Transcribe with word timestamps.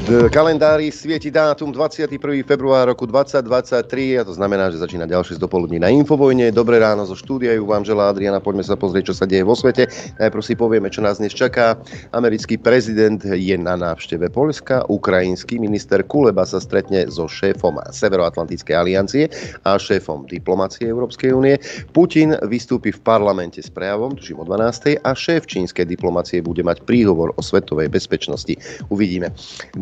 V 0.00 0.32
kalendári 0.32 0.88
svieti 0.88 1.28
dátum 1.28 1.68
21. 1.68 2.16
február 2.48 2.88
roku 2.88 3.04
2023 3.04 4.16
a 4.16 4.22
to 4.24 4.32
znamená, 4.32 4.72
že 4.72 4.80
začína 4.80 5.04
ďalšie 5.04 5.36
zdopoludní 5.36 5.76
na 5.76 5.92
Infovojne. 5.92 6.48
Dobré 6.56 6.80
ráno 6.80 7.04
zo 7.04 7.12
štúdia 7.12 7.52
ju 7.52 7.68
vám 7.68 7.84
želá 7.84 8.08
Adriana. 8.08 8.40
Poďme 8.40 8.64
sa 8.64 8.80
pozrieť, 8.80 9.12
čo 9.12 9.14
sa 9.20 9.28
deje 9.28 9.44
vo 9.44 9.52
svete. 9.52 9.92
Najprv 10.16 10.40
si 10.40 10.56
povieme, 10.56 10.88
čo 10.88 11.04
nás 11.04 11.20
dnes 11.20 11.36
čaká. 11.36 11.76
Americký 12.16 12.56
prezident 12.56 13.20
je 13.20 13.52
na 13.60 13.76
návšteve 13.76 14.32
Polska. 14.32 14.88
Ukrajinský 14.88 15.60
minister 15.60 16.00
Kuleba 16.00 16.48
sa 16.48 16.64
stretne 16.64 17.04
so 17.12 17.28
šéfom 17.28 17.76
Severoatlantickej 17.92 18.72
aliancie 18.72 19.28
a 19.68 19.76
šéfom 19.76 20.24
diplomácie 20.24 20.88
Európskej 20.88 21.36
únie. 21.36 21.60
Putin 21.92 22.40
vystúpi 22.48 22.88
v 22.88 23.04
parlamente 23.04 23.60
s 23.60 23.68
prejavom, 23.68 24.16
tuším 24.16 24.40
o 24.40 24.48
12. 24.48 24.96
a 25.04 25.10
šéf 25.12 25.44
čínskej 25.44 25.84
diplomácie 25.84 26.40
bude 26.40 26.64
mať 26.64 26.88
príhovor 26.88 27.36
o 27.36 27.44
svetovej 27.44 27.92
bezpečnosti. 27.92 28.56
Uvidíme. 28.88 29.36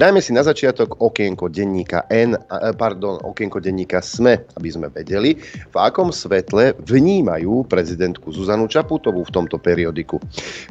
Dajme 0.09 0.25
si 0.25 0.33
na 0.33 0.41
začiatok 0.41 1.05
okienko 1.05 1.53
denníka 1.53 2.09
N, 2.09 2.33
pardon, 2.81 3.21
okienko 3.29 3.61
denníka 3.61 4.01
SME, 4.01 4.41
aby 4.57 4.69
sme 4.73 4.89
vedeli, 4.89 5.37
v 5.69 5.77
akom 5.77 6.09
svetle 6.09 6.73
vnímajú 6.81 7.69
prezidentku 7.69 8.33
Zuzanu 8.33 8.73
Čaputovú 8.73 9.29
v 9.29 9.35
tomto 9.37 9.61
periodiku. 9.61 10.17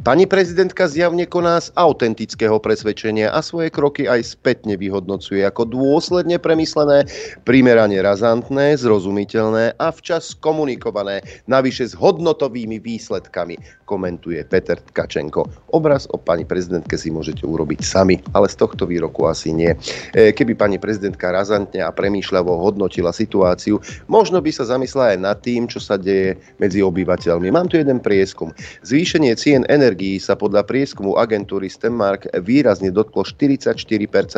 Pani 0.01 0.25
prezidentka 0.25 0.89
zjavne 0.89 1.29
koná 1.29 1.61
z 1.61 1.69
autentického 1.77 2.57
presvedčenia 2.57 3.29
a 3.29 3.45
svoje 3.45 3.69
kroky 3.69 4.09
aj 4.09 4.25
spätne 4.25 4.73
vyhodnocuje 4.73 5.45
ako 5.45 5.69
dôsledne 5.69 6.41
premyslené, 6.41 7.05
primerane 7.45 8.01
razantné, 8.01 8.73
zrozumiteľné 8.81 9.77
a 9.77 9.93
včas 9.93 10.33
komunikované, 10.33 11.21
navyše 11.45 11.85
s 11.85 11.93
hodnotovými 11.93 12.81
výsledkami, 12.81 13.85
komentuje 13.85 14.41
Peter 14.49 14.81
Tkačenko. 14.81 15.45
Obraz 15.77 16.09
o 16.09 16.17
pani 16.17 16.41
prezidentke 16.41 16.97
si 16.97 17.13
môžete 17.13 17.45
urobiť 17.45 17.85
sami, 17.85 18.17
ale 18.33 18.49
z 18.49 18.57
tohto 18.65 18.89
výroku 18.89 19.26
asi 19.27 19.51
nie. 19.51 19.75
E, 20.15 20.31
keby 20.31 20.55
pani 20.57 20.77
prezidentka 20.79 21.31
razantne 21.31 21.83
a 21.83 21.91
premýšľavo 21.91 22.59
hodnotila 22.63 23.11
situáciu, 23.11 23.79
možno 24.07 24.39
by 24.39 24.51
sa 24.53 24.63
zamyslela 24.67 25.15
aj 25.15 25.19
nad 25.19 25.37
tým, 25.43 25.67
čo 25.67 25.79
sa 25.83 25.99
deje 25.99 26.39
medzi 26.57 26.79
obyvateľmi. 26.79 27.51
Mám 27.51 27.67
tu 27.71 27.79
jeden 27.79 27.99
prieskum. 27.99 28.55
Zvýšenie 28.85 29.33
cien 29.35 29.65
energií 29.67 30.21
sa 30.21 30.37
podľa 30.37 30.63
prieskumu 30.63 31.17
agentúry 31.17 31.67
Stemmark 31.67 32.29
výrazne 32.45 32.93
dotklo 32.93 33.25
44% 33.25 33.73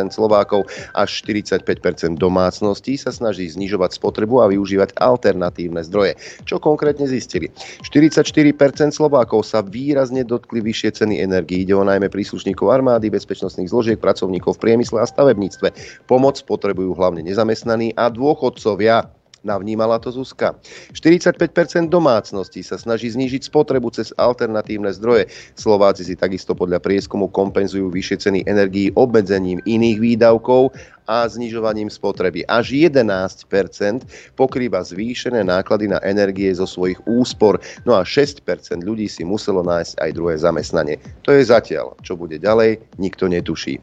Slovákov 0.09 0.65
až 0.95 1.09
45% 1.21 2.15
domácností 2.15 2.95
sa 2.95 3.13
snaží 3.13 3.45
znižovať 3.51 3.99
spotrebu 3.99 4.41
a 4.41 4.49
využívať 4.49 4.95
alternatívne 4.97 5.83
zdroje. 5.85 6.15
Čo 6.47 6.57
konkrétne 6.57 7.05
zistili? 7.05 7.51
44% 7.83 8.95
Slovákov 8.95 9.45
sa 9.45 9.59
výrazne 9.61 10.23
dotkli 10.23 10.63
vyššie 10.63 11.03
ceny 11.03 11.15
energií. 11.21 11.67
Ide 11.67 11.75
o 11.75 11.85
najmä 11.85 12.07
príslušníkov 12.07 12.71
armády, 12.71 13.11
bezpečnostných 13.11 13.69
zložiek, 13.69 13.99
pracovníkov 13.99 14.55
v 14.57 14.61
priemysle 14.63 14.78
priemysle 14.79 15.03
a 15.03 15.11
stavebníctve. 15.11 15.67
Pomoc 16.07 16.39
potrebujú 16.47 16.95
hlavne 16.95 17.27
nezamestnaní 17.27 17.91
a 17.99 18.07
dôchodcovia. 18.07 19.11
Navnímala 19.39 20.03
to 20.03 20.11
Zuzka. 20.11 20.55
45% 20.91 21.87
domácností 21.87 22.59
sa 22.59 22.75
snaží 22.75 23.07
znížiť 23.07 23.47
spotrebu 23.47 23.87
cez 23.87 24.11
alternatívne 24.19 24.91
zdroje. 24.91 25.31
Slováci 25.55 26.03
si 26.03 26.19
takisto 26.19 26.51
podľa 26.55 26.83
prieskumu 26.83 27.31
kompenzujú 27.31 27.87
vyššie 27.87 28.17
ceny 28.19 28.39
energií 28.51 28.91
obmedzením 28.99 29.63
iných 29.63 29.97
výdavkov 29.99 30.75
a 31.09 31.25
znižovaním 31.25 31.89
spotreby. 31.89 32.45
Až 32.45 32.77
11% 32.77 34.05
pokrýva 34.37 34.85
zvýšené 34.85 35.41
náklady 35.41 35.89
na 35.89 35.97
energie 36.05 36.53
zo 36.53 36.69
svojich 36.69 37.01
úspor, 37.09 37.57
no 37.89 37.97
a 37.97 38.05
6% 38.05 38.45
ľudí 38.85 39.09
si 39.09 39.25
muselo 39.25 39.65
nájsť 39.65 39.97
aj 39.97 40.09
druhé 40.13 40.37
zamestnanie. 40.37 41.01
To 41.25 41.33
je 41.33 41.41
zatiaľ. 41.49 41.97
Čo 42.05 42.13
bude 42.13 42.37
ďalej, 42.37 42.77
nikto 43.01 43.25
netuší. 43.25 43.81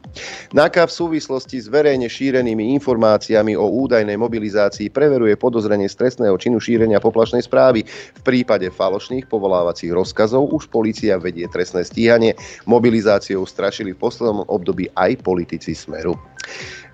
NAKA 0.55 0.87
v 0.87 0.95
súvislosti 1.03 1.59
s 1.59 1.67
verejne 1.67 2.07
šírenými 2.07 2.71
informáciami 2.79 3.59
o 3.59 3.67
údajnej 3.67 4.15
mobilizácii 4.15 4.87
preveruje 4.87 5.35
podozrenie 5.35 5.91
stresného 5.91 6.39
činu 6.39 6.63
šírenia 6.63 7.03
poplašnej 7.03 7.43
správy. 7.43 7.83
V 8.15 8.21
prípade 8.23 8.71
falošných 8.71 9.27
povolávacích 9.27 9.91
rozkazov 9.91 10.47
už 10.55 10.71
policia 10.71 11.19
vedie 11.19 11.49
trestné 11.51 11.83
stíhanie. 11.83 12.39
Mobilizáciou 12.63 13.43
strašili 13.43 13.91
v 13.91 13.99
poslednom 13.99 14.47
období 14.47 14.87
aj 14.95 15.19
politici 15.25 15.75
Smeru. 15.75 16.15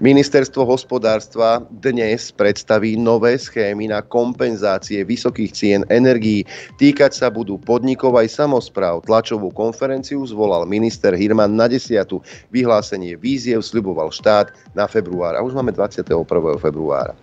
Ministerstvo 0.02 0.66
hospodárstva 0.66 1.64
dnes 1.70 2.34
predstaví 2.34 2.98
nové 2.98 3.38
schémy 3.38 3.88
na 3.88 4.02
kompenzácie 4.02 5.06
vysokých 5.06 5.52
cien 5.54 5.82
energií. 5.94 6.44
Týkať 6.82 7.14
sa 7.14 7.28
budú 7.30 7.62
podnikov 7.62 8.18
aj 8.18 8.34
samozpráv. 8.34 9.06
Tlačovú 9.06 9.54
konferenciu 9.54 10.26
zvolal 10.26 10.66
minister 10.66 11.14
Hirman 11.14 11.54
na 11.54 11.70
10. 11.70 11.94
Vyhlásenie 12.50 13.16
víziev 13.16 13.62
sľuboval 13.62 14.10
štát 14.10 14.52
na 14.74 14.90
február. 14.90 15.38
A 15.38 15.46
už 15.46 15.54
máme 15.54 15.72
21. 15.72 16.10
februára. 16.58 17.14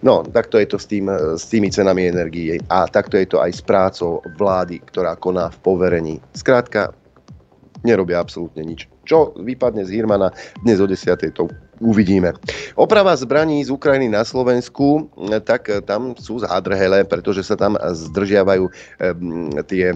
No, 0.00 0.24
takto 0.24 0.56
je 0.56 0.66
to 0.66 0.78
s, 0.80 0.88
tým, 0.88 1.06
s 1.36 1.44
tými 1.46 1.68
cenami 1.68 2.08
energií. 2.08 2.56
A 2.72 2.88
takto 2.88 3.20
je 3.20 3.28
to 3.28 3.38
aj 3.44 3.52
s 3.52 3.62
prácou 3.62 4.24
vlády, 4.40 4.80
ktorá 4.88 5.14
koná 5.20 5.52
v 5.52 5.58
poverení. 5.60 6.14
Skrátka, 6.32 6.96
nerobia 7.84 8.18
absolútne 8.18 8.64
nič. 8.64 8.88
Čo 9.04 9.36
vypadne 9.36 9.84
z 9.84 10.00
Hirmana 10.00 10.32
dnes 10.64 10.80
o 10.80 10.88
10. 10.88 11.04
to 11.36 11.46
uvidíme. 11.80 12.36
Oprava 12.74 13.14
zbraní 13.16 13.64
z 13.64 13.70
Ukrajiny 13.70 14.10
na 14.10 14.26
Slovensku, 14.26 15.08
tak 15.48 15.70
tam 15.88 16.18
sú 16.18 16.42
zádrhele, 16.42 17.06
pretože 17.06 17.46
sa 17.46 17.54
tam 17.54 17.78
zdržiavajú 17.80 18.68
tie 19.70 19.94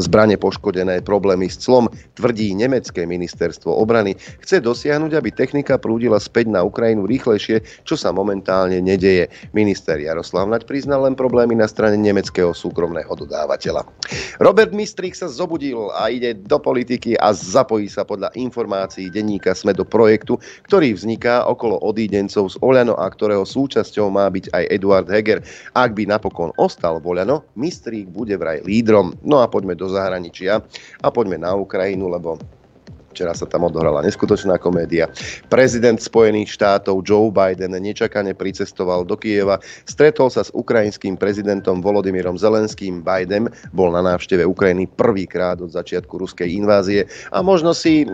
zbranie 0.00 0.40
poškodené, 0.40 1.04
problémy 1.04 1.46
s 1.52 1.60
clom, 1.62 1.86
tvrdí 2.18 2.56
nemecké 2.56 3.06
ministerstvo 3.06 3.70
obrany. 3.70 4.18
Chce 4.42 4.58
dosiahnuť, 4.58 5.12
aby 5.14 5.30
technika 5.30 5.78
prúdila 5.78 6.18
späť 6.18 6.50
na 6.50 6.66
Ukrajinu 6.66 7.06
rýchlejšie, 7.06 7.62
čo 7.86 7.94
sa 7.94 8.10
momentálne 8.10 8.82
nedeje. 8.82 9.30
Minister 9.54 10.00
Jaroslav 10.00 10.50
Naď 10.50 10.66
priznal 10.66 11.06
len 11.06 11.14
problémy 11.14 11.54
na 11.54 11.70
strane 11.70 11.94
nemeckého 12.00 12.50
súkromného 12.50 13.14
dodávateľa. 13.14 13.86
Robert 14.42 14.74
Mistrik 14.74 15.14
sa 15.14 15.30
zobudil 15.30 15.92
a 15.94 16.10
ide 16.10 16.34
do 16.34 16.58
politiky 16.58 17.14
a 17.20 17.30
zapojí 17.30 17.86
sa 17.86 18.02
podľa 18.02 18.34
informácií 18.34 19.06
denníka 19.06 19.54
Sme 19.54 19.70
do 19.70 19.86
projektu, 19.86 20.40
ktorý 20.66 20.81
ktorý 20.82 20.98
vzniká 20.98 21.46
okolo 21.46 21.78
odídencov 21.78 22.50
z 22.50 22.58
Oľano 22.58 22.98
a 22.98 23.06
ktorého 23.06 23.46
súčasťou 23.46 24.10
má 24.10 24.26
byť 24.26 24.50
aj 24.50 24.66
Eduard 24.66 25.06
Heger. 25.06 25.38
Ak 25.78 25.94
by 25.94 26.10
napokon 26.10 26.50
ostal 26.58 26.98
v 26.98 27.06
Oľano, 27.06 27.46
Mistrík 27.54 28.10
bude 28.10 28.34
vraj 28.34 28.66
lídrom. 28.66 29.14
No 29.22 29.38
a 29.38 29.46
poďme 29.46 29.78
do 29.78 29.86
zahraničia 29.86 30.58
a 30.98 31.06
poďme 31.06 31.38
na 31.38 31.54
Ukrajinu, 31.54 32.10
lebo 32.10 32.34
Včera 33.12 33.36
sa 33.36 33.44
tam 33.44 33.68
odohrala 33.68 34.00
neskutočná 34.00 34.56
komédia. 34.56 35.12
Prezident 35.52 36.00
Spojených 36.00 36.56
štátov 36.56 37.04
Joe 37.04 37.28
Biden 37.28 37.76
nečakane 37.76 38.32
pricestoval 38.32 39.04
do 39.04 39.14
Kieva, 39.20 39.60
stretol 39.84 40.32
sa 40.32 40.42
s 40.42 40.50
ukrajinským 40.56 41.20
prezidentom 41.20 41.84
Volodymyrom 41.84 42.40
Zelenským. 42.40 43.04
Biden 43.04 43.52
bol 43.76 43.92
na 43.92 44.00
návšteve 44.02 44.48
Ukrajiny 44.48 44.88
prvýkrát 44.90 45.60
od 45.60 45.70
začiatku 45.70 46.18
ruskej 46.18 46.48
invázie 46.48 47.06
a 47.30 47.44
možno 47.44 47.76
si 47.76 48.02
e, 48.02 48.06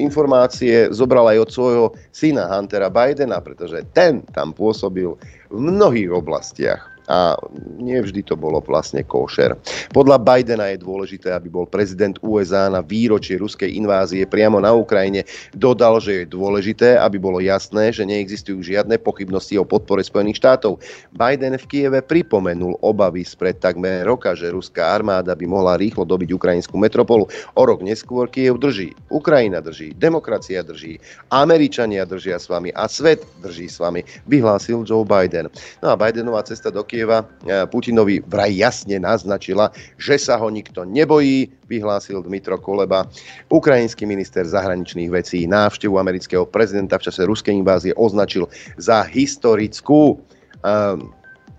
informácie 0.00 0.88
zobral 0.90 1.28
aj 1.30 1.38
od 1.46 1.50
svojho 1.52 1.86
syna 2.10 2.48
Huntera 2.48 2.88
Bidena, 2.88 3.38
pretože 3.44 3.84
ten 3.92 4.24
tam 4.32 4.56
pôsobil 4.56 5.14
v 5.50 5.58
mnohých 5.58 6.10
oblastiach 6.10 6.89
a 7.10 7.34
nevždy 7.82 8.22
to 8.22 8.38
bolo 8.38 8.62
vlastne 8.62 9.02
košer. 9.02 9.58
Podľa 9.90 10.22
Bidena 10.22 10.70
je 10.70 10.78
dôležité, 10.78 11.34
aby 11.34 11.50
bol 11.50 11.66
prezident 11.66 12.14
USA 12.22 12.70
na 12.70 12.78
výročie 12.86 13.34
ruskej 13.34 13.74
invázie 13.74 14.22
priamo 14.30 14.62
na 14.62 14.70
Ukrajine. 14.70 15.26
Dodal, 15.50 15.98
že 15.98 16.22
je 16.22 16.30
dôležité, 16.30 16.94
aby 17.02 17.18
bolo 17.18 17.42
jasné, 17.42 17.90
že 17.90 18.06
neexistujú 18.06 18.62
žiadne 18.62 18.94
pochybnosti 19.02 19.58
o 19.58 19.66
podpore 19.66 20.06
Spojených 20.06 20.38
štátov. 20.38 20.78
Biden 21.10 21.58
v 21.58 21.66
Kieve 21.66 22.00
pripomenul 22.06 22.78
obavy 22.78 23.26
spred 23.26 23.58
takmer 23.58 24.06
roka, 24.06 24.38
že 24.38 24.54
ruská 24.54 24.94
armáda 24.94 25.34
by 25.34 25.46
mohla 25.50 25.74
rýchlo 25.74 26.06
dobiť 26.06 26.30
ukrajinskú 26.30 26.78
metropolu. 26.78 27.26
O 27.58 27.62
rok 27.66 27.82
neskôr 27.82 28.30
Kiev 28.30 28.62
drží, 28.62 28.94
Ukrajina 29.10 29.58
drží, 29.58 29.98
demokracia 29.98 30.62
drží, 30.62 31.02
Američania 31.34 32.06
držia 32.06 32.38
s 32.38 32.46
vami 32.46 32.70
a 32.70 32.86
svet 32.86 33.26
drží 33.42 33.66
s 33.66 33.82
vami, 33.82 34.06
vyhlásil 34.30 34.86
Joe 34.86 35.02
Biden. 35.02 35.50
No 35.82 35.90
a 35.90 35.98
Bidenová 35.98 36.46
cesta 36.46 36.68
do 36.68 36.84
Kieva 36.84 36.99
Kieva 37.00 37.24
e, 37.24 37.64
Putinovi 37.64 38.20
vraj 38.28 38.52
jasne 38.52 39.00
naznačila, 39.00 39.72
že 39.96 40.20
sa 40.20 40.36
ho 40.36 40.52
nikto 40.52 40.84
nebojí, 40.84 41.48
vyhlásil 41.64 42.20
Dmitro 42.20 42.60
Koleba. 42.60 43.08
Ukrajinský 43.48 44.04
minister 44.04 44.44
zahraničných 44.44 45.08
vecí 45.08 45.48
návštevu 45.48 45.96
amerického 45.96 46.44
prezidenta 46.44 47.00
v 47.00 47.08
čase 47.08 47.24
ruskej 47.24 47.56
invázie 47.56 47.96
označil 47.96 48.52
za 48.76 49.00
historickú. 49.08 50.20
E, 50.60 51.16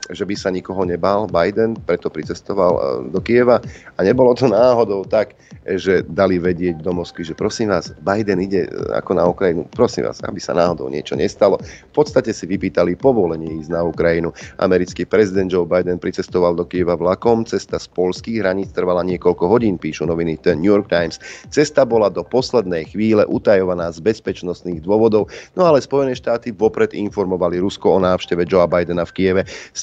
že 0.10 0.26
by 0.26 0.34
sa 0.34 0.50
nikoho 0.50 0.82
nebal 0.82 1.30
Biden, 1.30 1.78
preto 1.86 2.10
pricestoval 2.10 2.74
e, 2.74 2.82
do 3.14 3.22
Kieva 3.22 3.62
a 3.96 4.00
nebolo 4.02 4.34
to 4.34 4.50
náhodou 4.50 5.06
tak, 5.06 5.38
že 5.78 6.02
dali 6.10 6.42
vedieť 6.42 6.82
do 6.82 6.90
Moskvy, 6.90 7.22
že 7.22 7.38
prosím 7.38 7.70
vás, 7.70 7.94
Biden 8.02 8.42
ide 8.42 8.66
e, 8.66 8.70
ako 8.98 9.12
na 9.14 9.30
Ukrajinu, 9.30 9.70
prosím 9.70 10.10
vás, 10.10 10.18
aby 10.26 10.42
sa 10.42 10.58
náhodou 10.58 10.90
niečo 10.90 11.14
nestalo. 11.14 11.62
V 11.62 11.94
podstate 11.94 12.34
si 12.34 12.50
vypýtali 12.50 12.98
povolenie 12.98 13.62
ísť 13.62 13.70
na 13.70 13.86
Ukrajinu. 13.86 14.34
Americký 14.58 15.06
prezident 15.06 15.54
Joe 15.54 15.70
Biden 15.70 16.02
pricestoval 16.02 16.58
do 16.58 16.66
Kieva 16.66 16.98
vlakom, 16.98 17.46
cesta 17.46 17.78
z 17.78 17.86
polských 17.94 18.42
hraníc 18.42 18.74
trvala 18.74 19.06
niekoľko 19.06 19.46
hodín, 19.46 19.78
píšu 19.78 20.10
noviny 20.10 20.42
The 20.42 20.58
New 20.58 20.74
York 20.74 20.90
Times. 20.90 21.22
Cesta 21.54 21.86
bola 21.86 22.10
do 22.10 22.26
poslednej 22.26 22.90
chvíle 22.90 23.22
utajovaná 23.30 23.94
z 23.94 24.02
bezpečnostných 24.02 24.82
dôvodov, 24.82 25.30
no 25.54 25.70
ale 25.70 25.84
Spojené 25.84 26.18
štáty 26.18 26.50
vopred 26.56 26.98
informovali 26.98 27.62
Rusko 27.62 27.98
o 27.98 28.00
návšteve 28.02 28.48
Joea 28.50 28.66
Bidena 28.66 29.06
v 29.06 29.14
Kieve. 29.14 29.42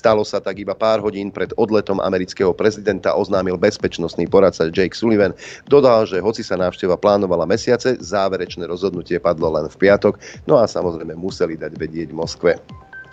Stalo 0.09 0.25
sa 0.25 0.41
tak 0.41 0.57
iba 0.57 0.73
pár 0.73 1.05
hodín 1.05 1.29
pred 1.29 1.53
odletom 1.61 2.01
amerického 2.01 2.57
prezidenta, 2.57 3.13
oznámil 3.13 3.61
bezpečnostný 3.61 4.25
poradca 4.25 4.65
Jake 4.73 4.97
Sullivan. 4.97 5.37
Dodal, 5.69 6.09
že 6.09 6.25
hoci 6.25 6.41
sa 6.41 6.57
návšteva 6.57 6.97
plánovala 6.97 7.45
mesiace, 7.45 8.01
záverečné 8.01 8.65
rozhodnutie 8.65 9.21
padlo 9.21 9.53
len 9.53 9.69
v 9.69 9.77
piatok, 9.77 10.17
no 10.49 10.57
a 10.57 10.65
samozrejme 10.65 11.13
museli 11.13 11.61
dať 11.61 11.77
vedieť 11.77 12.09
Moskve 12.17 12.57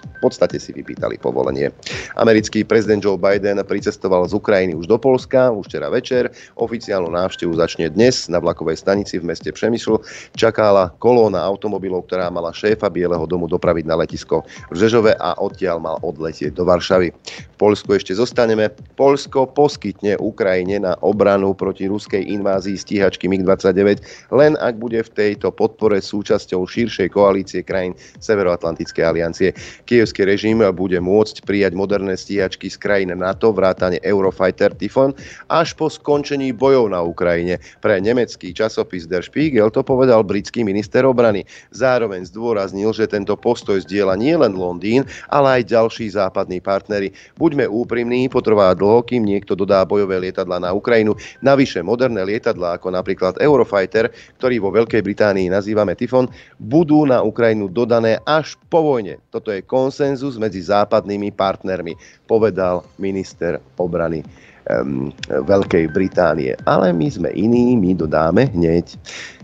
v 0.05 0.19
podstate 0.21 0.61
si 0.61 0.71
vypýtali 0.71 1.17
povolenie. 1.17 1.73
Americký 2.15 2.63
prezident 2.63 3.03
Joe 3.03 3.19
Biden 3.19 3.59
pricestoval 3.65 4.29
z 4.29 4.37
Ukrajiny 4.37 4.77
už 4.77 4.87
do 4.87 4.97
Polska, 5.01 5.51
už 5.51 5.67
včera 5.67 5.89
večer. 5.89 6.29
Oficiálnu 6.55 7.09
návštevu 7.11 7.53
začne 7.57 7.89
dnes 7.89 8.29
na 8.29 8.39
vlakovej 8.39 8.77
stanici 8.79 9.19
v 9.19 9.27
meste 9.27 9.51
Přemysl. 9.51 9.99
Čakála 10.37 10.93
kolóna 11.01 11.43
automobilov, 11.43 12.07
ktorá 12.07 12.29
mala 12.29 12.53
šéfa 12.53 12.89
Bieleho 12.89 13.25
domu 13.25 13.49
dopraviť 13.49 13.85
na 13.85 13.99
letisko 13.99 14.45
v 14.71 14.75
Žežove 14.77 15.17
a 15.17 15.35
odtiaľ 15.41 15.77
mal 15.81 15.97
odletieť 16.01 16.53
do 16.53 16.63
Varšavy. 16.63 17.09
V 17.55 17.57
Polsku 17.57 17.95
ešte 17.95 18.13
zostaneme. 18.15 18.71
Polsko 18.99 19.47
poskytne 19.47 20.19
Ukrajine 20.19 20.79
na 20.79 20.93
obranu 21.03 21.55
proti 21.55 21.87
ruskej 21.87 22.23
invázii 22.23 22.75
stíhačky 22.75 23.31
MiG-29, 23.31 24.03
len 24.35 24.59
ak 24.59 24.75
bude 24.75 24.99
v 25.03 25.13
tejto 25.13 25.51
podpore 25.51 25.99
súčasťou 25.99 26.67
širšej 26.67 27.11
koalície 27.11 27.61
krajín 27.63 27.95
Severoatlantickej 28.19 29.03
aliancie. 29.03 29.49
Kievský 29.95 30.27
režim 30.27 30.59
bude 30.75 31.00
môcť 31.00 31.47
prijať 31.47 31.71
moderné 31.71 32.19
stíhačky 32.19 32.68
z 32.68 32.75
krajín 32.75 33.15
NATO, 33.15 33.56
vrátane 33.56 33.95
Eurofighter 34.03 34.75
Typhoon, 34.75 35.15
až 35.47 35.71
po 35.71 35.88
skončení 35.88 36.51
bojov 36.51 36.92
na 36.92 37.00
Ukrajine. 37.00 37.63
Pre 37.80 37.95
nemecký 38.03 38.51
časopis 38.51 39.07
Der 39.07 39.24
Spiegel 39.24 39.71
to 39.71 39.88
povedal 39.88 40.19
britský 40.27 40.68
minister 40.68 41.07
obrany. 41.07 41.47
Zároveň 41.71 42.27
zdôraznil, 42.27 42.92
že 42.92 43.07
tento 43.07 43.39
postoj 43.39 43.80
zdieľa 43.88 44.19
nielen 44.19 44.59
Londýn, 44.59 45.07
ale 45.31 45.63
aj 45.63 45.71
ďalší 45.71 46.12
západní 46.12 46.59
partnery. 46.59 47.15
Buďme 47.39 47.63
úprimní, 47.63 48.27
potrvá 48.27 48.75
dlho, 48.75 49.00
kým 49.00 49.24
niekto 49.24 49.56
dodá 49.56 49.88
bojové 49.88 50.19
lietadla 50.19 50.59
na 50.59 50.75
Ukrajinu. 50.75 51.15
Navyše 51.39 51.80
moderné 51.88 52.27
lietadlá, 52.27 52.83
ako 52.83 52.91
napríklad 52.91 53.39
Eurofighter, 53.39 54.12
ktorý 54.44 54.59
vo 54.59 54.75
Veľkej 54.75 55.00
Británii 55.00 55.48
nazývame 55.48 55.95
Typhoon, 55.95 56.27
budú 56.59 57.07
na 57.07 57.24
Ukrajinu 57.24 57.71
dodané 57.71 58.19
až 58.27 58.59
po 58.68 58.83
vojne. 58.83 59.24
Toto 59.31 59.56
je 59.56 59.63
konsenzus 59.75 60.39
medzi 60.39 60.63
západnými 60.63 61.36
partnermi, 61.36 62.00
povedal 62.24 62.88
minister 62.95 63.60
obrany 63.75 64.24
um, 64.72 65.12
Veľkej 65.27 65.92
Británie. 65.92 66.56
Ale 66.63 66.95
my 66.95 67.12
sme 67.12 67.30
iní, 67.36 67.75
my 67.75 67.92
dodáme 67.92 68.48
hneď. 68.56 68.95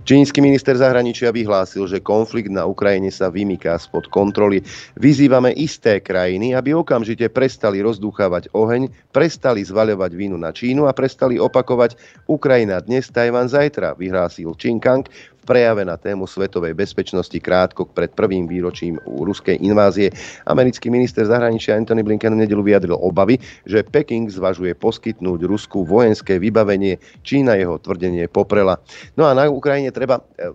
Čínsky 0.02 0.42
minister 0.42 0.74
zahraničia 0.74 1.30
vyhlásil, 1.30 1.86
že 1.86 2.02
konflikt 2.02 2.50
na 2.50 2.66
Ukrajine 2.66 3.14
sa 3.14 3.30
vymyká 3.30 3.78
spod 3.78 4.10
kontroly. 4.10 4.66
Vyzývame 4.98 5.54
isté 5.54 6.02
krajiny, 6.02 6.58
aby 6.58 6.74
okamžite 6.74 7.30
prestali 7.30 7.86
rozdúchávať 7.86 8.50
oheň, 8.50 8.90
prestali 9.14 9.62
zvaľovať 9.62 10.12
vínu 10.18 10.42
na 10.42 10.50
Čínu 10.50 10.90
a 10.90 10.98
prestali 10.98 11.38
opakovať 11.38 12.02
Ukrajina 12.26 12.82
dnes, 12.82 13.14
Tajvan 13.14 13.46
zajtra, 13.46 13.94
vyhlásil 13.94 14.58
Kang 14.82 15.06
v 15.42 15.50
prejave 15.50 15.82
na 15.82 15.98
tému 15.98 16.30
svetovej 16.30 16.78
bezpečnosti 16.78 17.34
krátko 17.42 17.90
pred 17.90 18.14
prvým 18.14 18.46
výročím 18.46 19.02
ruskej 19.02 19.58
invázie. 19.58 20.14
Americký 20.46 20.94
minister 20.94 21.26
zahraničia 21.26 21.74
Anthony 21.78 22.06
Blinken 22.06 22.38
v 22.38 22.46
nedelu 22.46 22.62
vyjadril 22.62 22.98
obavy, 22.98 23.42
že 23.66 23.82
Peking 23.82 24.30
zvažuje 24.30 24.78
poskytnúť 24.78 25.42
Rusku 25.50 25.82
vojenské 25.82 26.38
vybavenie. 26.38 27.02
Čína 27.26 27.58
jeho 27.58 27.82
tvrdenie 27.82 28.30
poprela. 28.30 28.78
No 29.18 29.26
a 29.26 29.34
na 29.34 29.50
Ukrajine 29.50 29.90
treba... 29.92 30.24
Eh, 30.40 30.52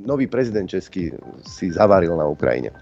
nový 0.00 0.24
prezident 0.24 0.64
Český 0.64 1.12
si 1.44 1.68
zavaril 1.68 2.16
na 2.16 2.24
Ukrajine. 2.24 2.72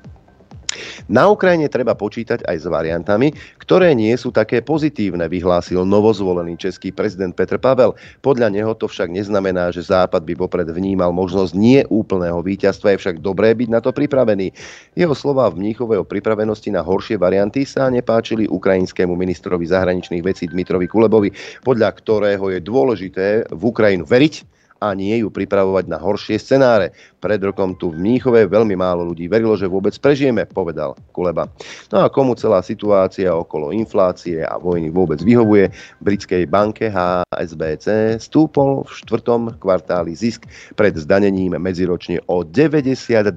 Na 1.09 1.25
Ukrajine 1.33 1.73
treba 1.73 1.97
počítať 1.97 2.45
aj 2.45 2.57
s 2.61 2.67
variantami, 2.69 3.33
ktoré 3.57 3.97
nie 3.97 4.13
sú 4.21 4.29
také 4.29 4.61
pozitívne, 4.61 5.25
vyhlásil 5.25 5.81
novozvolený 5.89 6.61
český 6.61 6.93
prezident 6.93 7.33
Petr 7.33 7.57
Pavel. 7.57 7.97
Podľa 8.21 8.53
neho 8.53 8.77
to 8.77 8.85
však 8.85 9.09
neznamená, 9.09 9.73
že 9.73 9.89
Západ 9.89 10.29
by 10.29 10.37
popred 10.37 10.69
vnímal 10.69 11.11
možnosť 11.17 11.53
nie 11.57 11.81
úplného 11.89 12.45
víťazstva, 12.45 12.95
je 12.95 13.01
však 13.01 13.25
dobré 13.25 13.57
byť 13.57 13.69
na 13.73 13.81
to 13.81 13.97
pripravený. 13.97 14.53
Jeho 14.93 15.17
slova 15.17 15.49
v 15.49 15.65
Mníchove 15.65 15.97
o 15.97 16.05
pripravenosti 16.05 16.69
na 16.69 16.85
horšie 16.85 17.17
varianty 17.17 17.65
sa 17.65 17.89
nepáčili 17.89 18.45
ukrajinskému 18.45 19.17
ministrovi 19.17 19.65
zahraničných 19.65 20.21
vecí 20.21 20.45
Dmitrovi 20.45 20.85
Kulebovi, 20.85 21.33
podľa 21.65 21.89
ktorého 21.97 22.53
je 22.53 22.61
dôležité 22.61 23.49
v 23.49 23.63
Ukrajinu 23.65 24.05
veriť, 24.05 24.58
a 24.79 24.95
nie 24.95 25.23
ju 25.23 25.29
pripravovať 25.31 25.85
na 25.91 25.99
horšie 25.99 26.39
scenáre. 26.39 26.95
Pred 27.19 27.51
rokom 27.51 27.75
tu 27.75 27.91
v 27.91 27.99
Mníchove 27.99 28.47
veľmi 28.47 28.79
málo 28.79 29.03
ľudí 29.11 29.27
verilo, 29.27 29.59
že 29.59 29.67
vôbec 29.67 29.91
prežijeme, 29.99 30.47
povedal 30.47 30.95
Kuleba. 31.11 31.51
No 31.91 32.07
a 32.07 32.07
komu 32.07 32.39
celá 32.39 32.63
situácia 32.63 33.35
okolo 33.35 33.75
inflácie 33.75 34.47
a 34.47 34.55
vojny 34.55 34.95
vôbec 34.95 35.19
vyhovuje, 35.19 35.75
britskej 35.99 36.47
banke 36.47 36.87
HSBC 36.87 38.19
stúpol 38.23 38.87
v 38.87 38.91
štvrtom 39.03 39.59
kvartáli 39.59 40.15
zisk 40.15 40.47
pred 40.79 40.95
zdanením 40.95 41.59
medziročne 41.59 42.23
o 42.31 42.47
92%. 42.47 43.35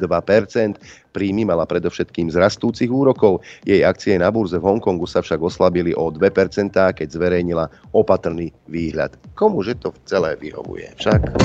Príjmy 1.12 1.44
mala 1.44 1.68
predovšetkým 1.68 2.31
z 2.31 2.39
rastúcich 2.39 2.88
úrokov. 2.88 3.44
Jej 3.68 3.83
akcie 3.83 4.16
na 4.16 4.31
burze 4.31 4.56
v 4.56 4.63
Hongkongu 4.63 5.04
sa 5.04 5.19
však 5.19 5.44
oslabili 5.44 5.92
o 5.92 6.07
2%, 6.07 6.72
keď 6.72 7.07
zverejnila 7.12 7.68
opatrný 7.92 8.56
výhľad. 8.72 9.19
Komuže 9.36 9.75
to 9.83 9.92
celé 10.07 10.39
vyhovuje 10.39 10.88
však? 10.95 11.36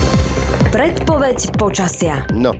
Predpoveď 0.71 1.59
počasia. 1.59 2.25
No, 2.34 2.58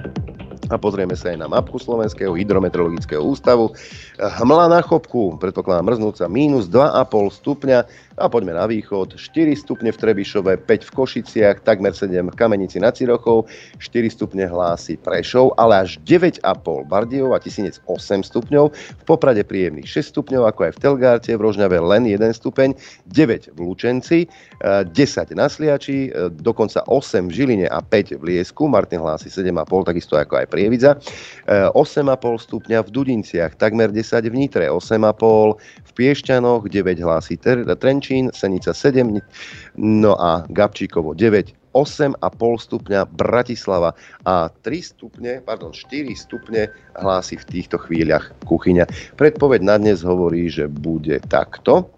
a 0.71 0.77
pozrieme 0.79 1.15
sa 1.15 1.31
aj 1.31 1.39
na 1.43 1.49
mapku 1.51 1.79
Slovenského 1.79 2.35
hydrometeorologického 2.35 3.23
ústavu. 3.23 3.71
Hmla 4.19 4.67
na 4.71 4.83
chopku, 4.83 5.39
predpokladám 5.39 5.95
mrznúca, 5.95 6.27
mínus 6.27 6.67
2,5 6.67 7.39
stupňa, 7.43 7.79
a 8.17 8.33
poďme 8.33 8.57
na 8.57 8.65
východ. 8.65 9.21
4 9.21 9.53
stupne 9.57 9.93
v 9.93 9.99
Trebišove, 10.01 10.57
5 10.65 10.89
v 10.89 10.91
Košiciach, 10.97 11.61
takmer 11.69 11.93
7 11.93 12.13
v 12.13 12.37
Kamenici 12.37 12.81
na 12.81 12.89
Cirochov, 12.89 13.45
4 13.77 14.09
stupne 14.09 14.49
hlási 14.49 14.97
Prešov, 14.97 15.53
ale 15.61 15.85
až 15.85 16.01
9,5 16.09 16.41
Bardiov 16.89 17.37
a 17.37 17.39
Tisinec 17.39 17.77
8 17.85 18.25
stupňov. 18.25 18.73
V 18.73 19.05
Poprade 19.05 19.45
príjemných 19.45 19.85
6 19.85 20.17
stupňov, 20.17 20.49
ako 20.49 20.61
aj 20.65 20.73
v 20.75 20.81
Telgárte, 20.81 21.33
v 21.37 21.45
Rožňave 21.45 21.77
len 21.77 22.09
1 22.09 22.21
stupeň, 22.33 22.73
9 23.13 23.53
v 23.53 23.59
Lučenci, 23.61 24.19
10 24.65 24.93
na 25.37 25.53
Sliači, 25.53 26.09
dokonca 26.41 26.81
8 26.89 27.29
v 27.29 27.33
Žiline 27.37 27.67
a 27.69 27.85
5 27.85 28.17
v 28.17 28.23
Liesku. 28.33 28.65
Martin 28.65 29.05
hlási 29.05 29.29
7,5, 29.29 29.93
takisto 29.93 30.17
ako 30.17 30.41
aj 30.41 30.47
Prievidza. 30.49 30.97
8,5 31.47 32.49
stupňa 32.49 32.81
v 32.81 32.89
Dudinciach, 32.89 33.61
takmer 33.61 33.93
10 33.93 34.25
v 34.33 34.35
Nitre, 34.35 34.65
8,5 34.73 35.61
v 35.61 35.91
Piešťanoch, 35.93 36.65
9 36.65 37.05
hlási 37.05 37.37
Trenč 37.37 38.06
Trenčín, 38.07 38.31
Senica 38.31 38.71
7, 38.71 39.19
no 39.83 40.15
a 40.15 40.47
Gabčíkovo 40.47 41.11
9, 41.11 41.75
8,5 41.75 42.15
stupňa 42.39 43.03
Bratislava 43.11 43.99
a 44.23 44.47
3 44.47 44.63
stupne, 44.79 45.43
pardon, 45.43 45.75
4 45.75 46.15
stupne 46.15 46.71
hlási 46.95 47.35
v 47.35 47.45
týchto 47.51 47.83
chvíľach 47.83 48.31
kuchyňa. 48.47 48.87
Predpoveď 49.19 49.61
na 49.67 49.75
dnes 49.83 50.07
hovorí, 50.07 50.47
že 50.47 50.71
bude 50.71 51.19
takto 51.27 51.91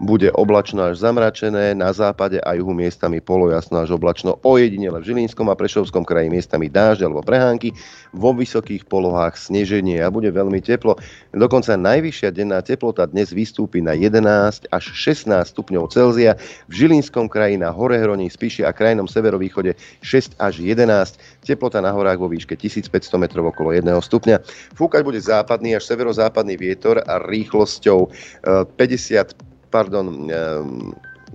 bude 0.00 0.32
oblačno 0.32 0.88
až 0.88 1.04
zamračené, 1.04 1.76
na 1.76 1.92
západe 1.92 2.40
a 2.40 2.56
juhu 2.56 2.72
miestami 2.72 3.20
polojasno 3.20 3.84
až 3.84 4.00
oblačno, 4.00 4.40
ojedinele 4.40 4.96
v 5.04 5.12
Žilinskom 5.12 5.52
a 5.52 5.54
Prešovskom 5.54 6.08
kraji 6.08 6.32
miestami 6.32 6.72
dážď 6.72 7.04
alebo 7.04 7.20
prehánky, 7.20 7.76
vo 8.16 8.32
vysokých 8.32 8.88
polohách 8.88 9.36
sneženie 9.36 10.00
a 10.00 10.08
bude 10.08 10.32
veľmi 10.32 10.64
teplo. 10.64 10.96
Dokonca 11.36 11.76
najvyššia 11.76 12.32
denná 12.32 12.64
teplota 12.64 13.04
dnes 13.04 13.30
vystúpi 13.30 13.84
na 13.84 13.92
11 13.92 14.72
až 14.72 14.84
16 14.96 15.28
stupňov 15.44 15.92
Celzia, 15.92 16.40
v 16.66 16.72
Žilinskom 16.72 17.28
kraji 17.28 17.60
na 17.60 17.68
Horehroní, 17.68 18.32
Spiši 18.32 18.64
a 18.64 18.72
krajnom 18.72 19.04
severovýchode 19.04 19.76
6 20.00 20.40
až 20.40 20.64
11, 20.64 21.44
teplota 21.44 21.84
na 21.84 21.92
horách 21.92 22.16
vo 22.16 22.32
výške 22.32 22.56
1500 22.56 23.20
metrov 23.20 23.52
okolo 23.52 23.76
1 23.76 23.84
stupňa. 23.84 24.40
Fúkať 24.72 25.04
bude 25.04 25.20
západný 25.20 25.76
až 25.76 25.84
severozápadný 25.84 26.56
vietor 26.56 27.04
a 27.04 27.20
rýchlosťou 27.20 28.08
50 28.48 28.80
eh, 28.80 29.50
pardon, 29.70 30.28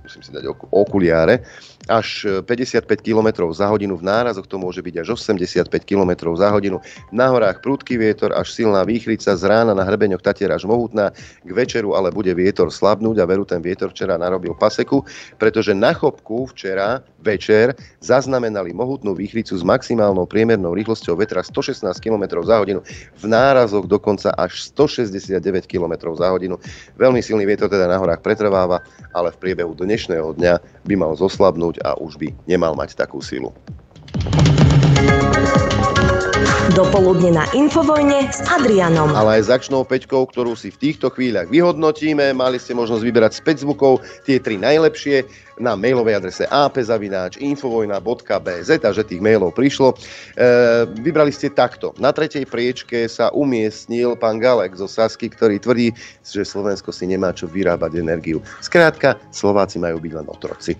musím 0.06 0.22
si 0.22 0.30
dať 0.30 0.46
okuliare, 0.70 1.42
až 1.90 2.42
55 2.46 2.86
km 3.02 3.50
za 3.50 3.66
hodinu, 3.66 3.98
v 3.98 4.06
nárazoch 4.06 4.46
to 4.46 4.54
môže 4.58 4.78
byť 4.78 5.02
až 5.02 5.18
85 5.18 5.66
km 5.82 6.30
za 6.38 6.54
hodinu. 6.54 6.78
Na 7.10 7.26
horách 7.30 7.58
prúdky 7.58 7.98
vietor, 7.98 8.30
až 8.34 8.54
silná 8.54 8.86
výchrica, 8.86 9.34
z 9.34 9.42
rána 9.42 9.74
na 9.74 9.82
hrebeňoch 9.82 10.22
Tatier 10.22 10.50
až 10.54 10.66
mohutná, 10.66 11.10
k 11.42 11.50
večeru 11.50 11.98
ale 11.98 12.14
bude 12.14 12.30
vietor 12.34 12.70
slabnúť 12.70 13.18
a 13.18 13.26
veru 13.26 13.42
ten 13.42 13.58
vietor 13.58 13.90
včera 13.90 14.14
narobil 14.14 14.54
paseku, 14.54 15.02
pretože 15.42 15.74
na 15.74 15.90
chopku 15.90 16.46
včera 16.54 17.02
večer 17.22 17.74
zaznamenali 17.98 18.70
mohutnú 18.70 19.18
výchricu 19.18 19.58
s 19.58 19.66
maximálnou 19.66 20.30
priemernou 20.30 20.70
rýchlosťou 20.78 21.18
vetra 21.18 21.42
116 21.42 21.82
km 21.98 22.38
za 22.46 22.62
hodinu, 22.62 22.78
v 23.18 23.24
nárazoch 23.26 23.90
dokonca 23.90 24.30
až 24.38 24.70
169 24.70 25.66
km 25.66 26.14
za 26.14 26.30
hodinu. 26.30 26.58
Veľmi 26.94 27.18
silný 27.18 27.42
vietor 27.46 27.66
teda 27.66 27.90
na 27.90 27.98
horách 27.98 28.22
pretrváva, 28.22 28.82
ale 29.10 29.34
v 29.34 29.38
priebehu 29.42 29.74
dnešného 29.96 30.36
dňa 30.36 30.54
by 30.84 30.94
mal 31.00 31.16
zoslabnúť 31.16 31.80
a 31.80 31.96
už 31.96 32.20
by 32.20 32.28
nemal 32.44 32.76
mať 32.76 33.00
takú 33.00 33.24
silu. 33.24 33.48
Dopoludne 36.74 37.30
na 37.30 37.46
Infovojne 37.54 38.26
s 38.28 38.42
Adrianom. 38.50 39.14
Ale 39.14 39.38
aj 39.38 39.46
s 39.46 39.54
akčnou 39.54 39.86
peťkou, 39.86 40.26
ktorú 40.28 40.58
si 40.58 40.74
v 40.74 40.90
týchto 40.90 41.14
chvíľach 41.14 41.46
vyhodnotíme. 41.46 42.34
Mali 42.34 42.58
ste 42.58 42.74
možnosť 42.74 43.06
vyberať 43.06 43.38
z 43.38 43.40
5 43.46 43.62
zvukov 43.64 44.02
tie 44.26 44.42
tri 44.42 44.58
najlepšie 44.58 45.22
na 45.62 45.72
mailovej 45.72 46.20
adrese 46.20 46.44
apzavináč.infovojna.bz 46.50 48.70
a 48.82 48.90
že 48.92 49.08
tých 49.08 49.24
mailov 49.24 49.56
prišlo. 49.56 49.94
E, 49.94 49.96
vybrali 51.00 51.32
ste 51.32 51.48
takto. 51.48 51.96
Na 51.96 52.12
tretej 52.12 52.44
priečke 52.44 53.08
sa 53.08 53.32
umiestnil 53.32 54.12
pán 54.20 54.36
Galek 54.42 54.76
zo 54.76 54.90
Sasky, 54.90 55.30
ktorý 55.32 55.56
tvrdí, 55.62 55.94
že 56.22 56.44
Slovensko 56.44 56.92
si 56.92 57.06
nemá 57.08 57.32
čo 57.32 57.48
vyrábať 57.48 57.96
energiu. 58.02 58.42
Skrátka, 58.60 59.16
Slováci 59.32 59.80
majú 59.80 59.96
byť 60.02 60.12
len 60.12 60.26
otroci. 60.28 60.76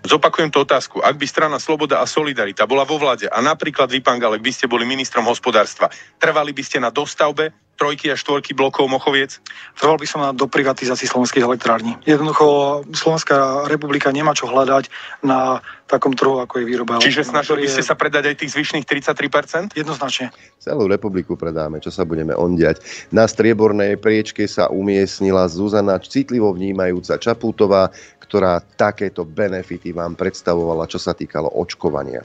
Zopakujem 0.00 0.48
tú 0.48 0.64
otázku. 0.64 1.04
Ak 1.04 1.20
by 1.20 1.26
strana 1.28 1.60
Sloboda 1.60 2.00
a 2.00 2.08
Solidarita 2.08 2.64
bola 2.64 2.88
vo 2.88 2.96
vlade 2.96 3.28
a 3.28 3.38
napríklad 3.44 3.92
vy, 3.92 4.00
pán 4.00 4.16
Galek, 4.16 4.40
by 4.40 4.52
ste 4.52 4.70
boli 4.70 4.88
ministrom 4.88 5.28
hospodárstva, 5.28 5.92
trvali 6.16 6.56
by 6.56 6.62
ste 6.64 6.80
na 6.80 6.88
dostavbe 6.88 7.52
trojky 7.80 8.12
a 8.12 8.16
štvorky 8.16 8.52
blokov 8.52 8.84
Mochoviec? 8.88 9.40
Trval 9.76 9.96
by 9.96 10.04
som 10.04 10.20
na 10.20 10.36
doprivatizácii 10.36 11.08
slovenských 11.08 11.44
elektrární. 11.44 11.96
Jednoducho 12.04 12.80
Slovenská 12.92 13.64
republika 13.72 14.12
nemá 14.12 14.36
čo 14.36 14.48
hľadať 14.48 14.92
na 15.24 15.64
takom 15.90 16.14
trhu, 16.14 16.38
ako 16.38 16.62
je 16.62 16.64
výroba. 16.70 17.02
Čiže 17.02 17.26
snažili 17.26 17.66
by 17.66 17.74
ste 17.74 17.82
sa 17.82 17.98
predať 17.98 18.30
aj 18.30 18.36
tých 18.38 18.54
zvyšných 18.54 18.86
33%? 18.86 19.74
Jednoznačne. 19.74 20.30
Celú 20.62 20.86
republiku 20.86 21.34
predáme, 21.34 21.82
čo 21.82 21.90
sa 21.90 22.06
budeme 22.06 22.30
ondiať. 22.32 22.78
Na 23.10 23.26
striebornej 23.26 23.98
priečke 23.98 24.46
sa 24.46 24.70
umiestnila 24.70 25.50
Zuzana 25.50 25.98
citlivo 25.98 26.54
vnímajúca 26.54 27.18
Čapútová, 27.18 27.90
ktorá 28.22 28.62
takéto 28.62 29.26
benefity 29.26 29.90
vám 29.90 30.14
predstavovala, 30.14 30.86
čo 30.86 31.02
sa 31.02 31.10
týkalo 31.10 31.50
očkovania? 31.50 32.22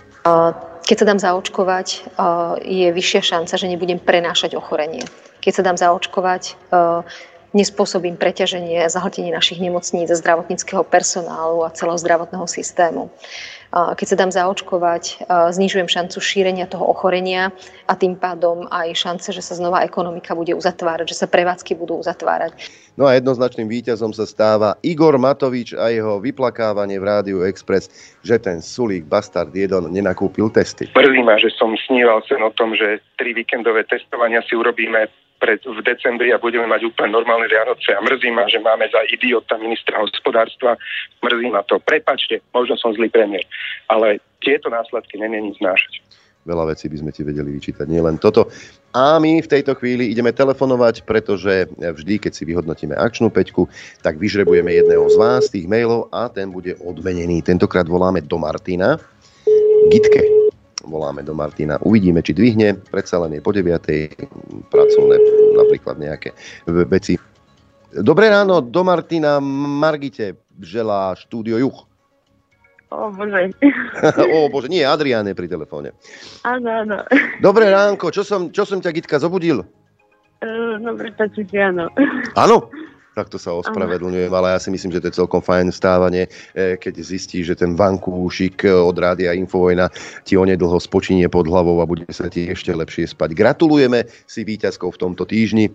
Keď 0.85 0.95
sa 1.01 1.05
dám 1.09 1.17
zaočkovať, 1.17 1.87
je 2.61 2.87
vyššia 2.93 3.21
šanca, 3.25 3.57
že 3.57 3.65
nebudem 3.65 3.97
prenášať 3.97 4.53
ochorenie. 4.53 5.01
Keď 5.41 5.51
sa 5.57 5.65
dám 5.65 5.81
zaočkovať, 5.81 6.53
nespôsobím 7.55 8.19
preťaženie 8.19 8.83
a 8.83 8.91
zahltenie 8.91 9.31
našich 9.31 9.63
nemocníc 9.63 10.11
zdravotníckého 10.11 10.83
personálu 10.83 11.63
a 11.63 11.71
celého 11.71 11.95
zdravotného 11.95 12.43
systému. 12.45 13.07
Keď 13.75 14.07
sa 14.07 14.15
dám 14.15 14.31
zaočkovať, 14.31 15.27
znižujem 15.27 15.91
šancu 15.91 16.23
šírenia 16.23 16.63
toho 16.63 16.87
ochorenia 16.87 17.51
a 17.91 17.99
tým 17.99 18.15
pádom 18.15 18.71
aj 18.71 18.95
šance, 18.95 19.35
že 19.35 19.43
sa 19.43 19.59
znova 19.59 19.83
ekonomika 19.83 20.31
bude 20.31 20.55
uzatvárať, 20.55 21.11
že 21.11 21.19
sa 21.19 21.27
prevádzky 21.27 21.75
budú 21.75 21.99
uzatvárať. 21.99 22.55
No 22.95 23.03
a 23.03 23.19
jednoznačným 23.19 23.67
víťazom 23.67 24.15
sa 24.15 24.23
stáva 24.23 24.79
Igor 24.79 25.19
Matovič 25.19 25.75
a 25.75 25.91
jeho 25.91 26.23
vyplakávanie 26.23 26.95
v 26.95 27.03
Rádiu 27.03 27.43
Express, 27.43 27.91
že 28.23 28.39
ten 28.39 28.63
Sulík 28.63 29.11
Bastard 29.11 29.51
Jedon 29.51 29.91
nenakúpil 29.91 30.47
testy. 30.55 30.87
Mrzí 30.95 31.19
ma, 31.27 31.35
že 31.35 31.51
som 31.59 31.75
sníval 31.75 32.23
sen 32.31 32.39
o 32.39 32.55
tom, 32.55 32.79
že 32.79 33.03
tri 33.19 33.35
víkendové 33.35 33.83
testovania 33.91 34.39
si 34.47 34.55
urobíme 34.55 35.11
pred, 35.39 35.59
v 35.61 35.79
decembri 35.83 36.31
a 36.31 36.41
budeme 36.41 36.65
mať 36.65 36.87
úplne 36.87 37.15
normálne 37.15 37.45
Vianoce 37.51 37.91
a 37.91 37.99
mrzí 38.01 38.29
ma, 38.31 38.47
že 38.47 38.59
máme 38.63 38.87
za 38.89 39.01
idiota 39.11 39.59
ministra 39.59 39.99
hospodárstva. 39.99 40.79
Mrzí 41.21 41.47
ma 41.51 41.61
to. 41.67 41.79
Prepačte, 41.83 42.39
možno 42.55 42.79
som 42.79 42.95
zlý 42.95 43.11
premiér, 43.11 43.45
ale 43.91 44.23
tieto 44.39 44.71
následky 44.71 45.19
nemieni 45.19 45.53
znášať. 45.59 46.01
Veľa 46.45 46.77
vecí 46.77 46.85
by 46.85 46.97
sme 47.01 47.09
ti 47.09 47.25
vedeli 47.25 47.49
vyčítať, 47.57 47.89
nie 47.89 47.97
len 47.97 48.21
toto. 48.21 48.53
A 48.93 49.17
my 49.17 49.41
v 49.41 49.49
tejto 49.49 49.73
chvíli 49.81 50.13
ideme 50.13 50.29
telefonovať, 50.29 51.01
pretože 51.01 51.65
vždy, 51.81 52.21
keď 52.21 52.31
si 52.37 52.45
vyhodnotíme 52.45 52.93
akčnú 52.93 53.33
peťku, 53.33 53.65
tak 54.05 54.21
vyžrebujeme 54.21 54.69
jedného 54.69 55.09
z 55.09 55.17
vás, 55.17 55.49
tých 55.49 55.65
mailov 55.65 56.05
a 56.13 56.29
ten 56.29 56.53
bude 56.53 56.77
odmenený. 56.85 57.41
Tentokrát 57.41 57.89
voláme 57.89 58.21
do 58.21 58.37
Martina. 58.37 59.01
Gitke 59.89 60.44
voláme 60.85 61.25
do 61.25 61.33
Martina. 61.33 61.81
Uvidíme, 61.81 62.21
či 62.21 62.31
dvihne, 62.31 62.77
predsa 62.89 63.19
len 63.25 63.37
je 63.37 63.41
po 63.41 63.51
9. 63.51 63.67
pracovné 64.69 65.15
napríklad 65.57 65.95
nejaké 65.99 66.29
veci. 66.87 67.17
Dobré 67.95 68.27
ráno, 68.27 68.59
do 68.59 68.81
Martina 68.83 69.39
Margite 69.41 70.35
želá 70.59 71.15
štúdio 71.15 71.59
Juch. 71.59 71.87
O 72.93 73.11
bože. 73.11 73.51
o 74.35 74.47
bože, 74.51 74.69
nie, 74.69 74.85
Adrián 74.85 75.25
je 75.27 75.35
pri 75.35 75.49
telefóne. 75.49 75.95
Áno, 76.45 76.69
áno. 76.69 76.97
Dobré 77.41 77.67
ránko, 77.71 78.13
čo 78.13 78.21
som, 78.21 78.53
čo 78.53 78.63
som 78.63 78.79
ťa 78.79 78.93
Gitka 78.93 79.17
zobudil? 79.17 79.65
Uh, 80.43 80.77
no, 80.77 80.93
si, 81.33 81.43
áno. 81.57 81.89
Áno? 82.35 82.69
Tak 83.15 83.31
to 83.31 83.39
sa 83.39 83.55
ospravedlňujem, 83.55 84.27
ale 84.27 84.53
ja 84.53 84.59
si 84.59 84.67
myslím, 84.67 84.91
že 84.91 84.99
to 84.99 85.07
je 85.07 85.19
celkom 85.23 85.39
fajn 85.39 85.71
stávanie, 85.71 86.27
e, 86.51 86.75
keď 86.75 86.93
zistí, 86.99 87.47
že 87.47 87.55
ten 87.55 87.79
vankúšik 87.79 88.67
od 88.67 88.95
Rádia 88.99 89.31
Infovojna 89.31 89.87
ti 90.27 90.35
onedlho 90.35 90.75
spočinie 90.75 91.31
pod 91.31 91.47
hlavou 91.47 91.79
a 91.79 91.87
bude 91.87 92.03
sa 92.11 92.27
ti 92.27 92.51
ešte 92.51 92.75
lepšie 92.75 93.07
spať. 93.07 93.31
Gratulujeme 93.31 94.03
si 94.27 94.43
víťazkou 94.43 94.91
v 94.91 94.99
tomto 94.99 95.23
týždni. 95.23 95.71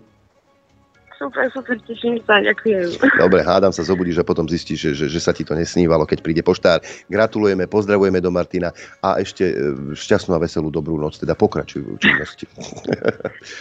Super, 1.21 1.45
super, 1.53 1.77
teším 1.85 2.17
sa, 2.25 2.41
ďakujem. 2.41 2.97
Dobre, 3.21 3.45
hádam 3.45 3.69
sa 3.69 3.85
zobudíš 3.85 4.17
a 4.17 4.25
potom 4.25 4.49
zistíš, 4.49 4.89
že, 4.89 4.91
že, 4.97 5.05
že 5.05 5.21
sa 5.21 5.29
ti 5.29 5.45
to 5.45 5.53
nesnívalo, 5.53 6.01
keď 6.09 6.25
príde 6.25 6.41
poštár. 6.41 6.81
Gratulujeme, 7.13 7.69
pozdravujeme 7.69 8.17
do 8.17 8.33
Martina 8.33 8.73
a 9.05 9.21
ešte 9.21 9.45
e, 9.45 9.53
šťastnú 9.93 10.33
a 10.33 10.41
veselú 10.41 10.73
dobrú 10.73 10.97
noc, 10.97 11.21
teda 11.21 11.37
pokračujú 11.37 11.93
v 11.93 11.99
činnosti. 12.01 12.49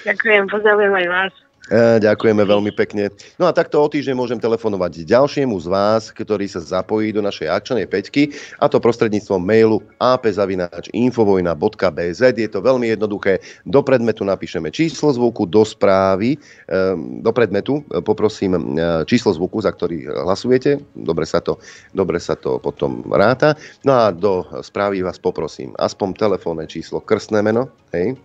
Ďakujem, 0.08 0.48
pozdravujem 0.48 0.94
aj 1.04 1.06
vás. 1.12 1.32
E, 1.70 2.02
ďakujeme 2.02 2.42
veľmi 2.42 2.74
pekne. 2.74 3.14
No 3.38 3.46
a 3.46 3.54
takto 3.54 3.78
o 3.78 3.86
týždeň 3.86 4.18
môžem 4.18 4.42
telefonovať 4.42 5.06
ďalšiemu 5.06 5.54
z 5.54 5.70
vás, 5.70 6.10
ktorý 6.10 6.50
sa 6.50 6.58
zapojí 6.58 7.14
do 7.14 7.22
našej 7.22 7.46
akčnej 7.46 7.86
peťky 7.86 8.34
a 8.58 8.66
to 8.66 8.82
prostredníctvom 8.82 9.38
mailu 9.38 9.78
apzavináčinfovojna.bz. 10.02 12.22
Je 12.34 12.50
to 12.50 12.58
veľmi 12.58 12.90
jednoduché. 12.90 13.38
Do 13.62 13.86
predmetu 13.86 14.26
napíšeme 14.26 14.74
číslo 14.74 15.14
zvuku, 15.14 15.46
do 15.46 15.62
správy, 15.62 16.42
e, 16.66 16.98
do 17.22 17.30
predmetu 17.30 17.86
poprosím 18.02 18.74
e, 18.74 19.06
číslo 19.06 19.30
zvuku, 19.30 19.62
za 19.62 19.70
ktorý 19.70 20.10
hlasujete. 20.26 20.82
Dobre 20.98 21.22
sa 21.22 21.38
to, 21.38 21.62
dobre 21.94 22.18
sa 22.18 22.34
to 22.34 22.58
potom 22.58 23.06
ráta. 23.14 23.54
No 23.86 23.94
a 23.94 24.10
do 24.10 24.42
správy 24.66 25.06
vás 25.06 25.22
poprosím 25.22 25.70
aspoň 25.78 26.18
telefónne 26.18 26.66
číslo, 26.66 26.98
krstné 26.98 27.46
meno, 27.46 27.70
hej, 27.94 28.18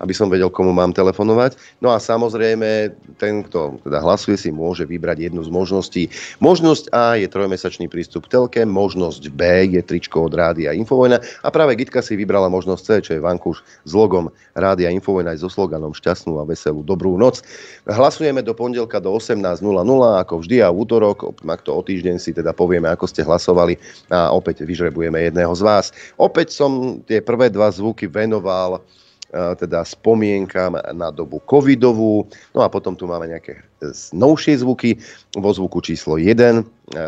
aby 0.00 0.16
som 0.16 0.32
vedel, 0.32 0.48
komu 0.48 0.72
mám 0.72 0.96
telefonovať. 0.96 1.60
No 1.84 1.92
a 1.92 2.00
samozrejme 2.00 2.85
ten, 3.16 3.42
kto 3.46 3.80
teda 3.82 4.02
hlasuje, 4.02 4.36
si 4.36 4.50
môže 4.52 4.84
vybrať 4.84 5.30
jednu 5.30 5.42
z 5.42 5.50
možností. 5.50 6.02
Možnosť 6.42 6.92
A 6.92 7.16
je 7.16 7.28
trojmesačný 7.30 7.88
prístup 7.88 8.26
k 8.26 8.36
telke, 8.36 8.60
možnosť 8.64 9.32
B 9.32 9.42
je 9.72 9.80
tričko 9.80 10.28
od 10.28 10.32
Rádia 10.34 10.76
Infovojna 10.76 11.22
a 11.42 11.48
práve 11.48 11.78
Gitka 11.78 12.04
si 12.04 12.18
vybrala 12.18 12.52
možnosť 12.52 12.82
C, 12.82 12.88
čo 13.02 13.12
je 13.16 13.24
vankúš 13.24 13.64
s 13.84 13.92
logom 13.92 14.28
Rádia 14.52 14.92
Infovojna 14.92 15.32
aj 15.36 15.42
so 15.42 15.50
sloganom 15.52 15.94
šťastnú 15.96 16.38
a 16.40 16.48
veselú 16.48 16.84
dobrú 16.84 17.16
noc. 17.16 17.42
Hlasujeme 17.86 18.44
do 18.44 18.52
pondelka 18.52 19.00
do 19.00 19.14
18.00 19.14 19.62
ako 20.22 20.34
vždy 20.44 20.56
a 20.62 20.68
útorok, 20.68 21.32
ak 21.44 21.60
to 21.64 21.72
o 21.72 21.82
týždeň 21.82 22.16
si 22.20 22.34
teda 22.36 22.52
povieme, 22.52 22.90
ako 22.90 23.08
ste 23.08 23.24
hlasovali 23.24 23.78
a 24.12 24.34
opäť 24.34 24.66
vyžrebujeme 24.66 25.30
jedného 25.30 25.52
z 25.54 25.62
vás. 25.62 25.86
Opäť 26.20 26.52
som 26.52 27.00
tie 27.04 27.22
prvé 27.22 27.48
dva 27.48 27.70
zvuky 27.72 28.10
venoval 28.10 28.82
teda 29.32 29.82
spomienkam 29.82 30.78
na 30.94 31.10
dobu 31.10 31.42
covidovú. 31.42 32.26
No 32.54 32.60
a 32.62 32.68
potom 32.70 32.94
tu 32.94 33.10
máme 33.10 33.26
nejaké 33.26 33.66
novšie 34.16 34.64
zvuky. 34.64 34.96
Vo 35.36 35.50
zvuku 35.52 35.84
číslo 35.84 36.16
1 36.16 36.32
e, 36.32 36.62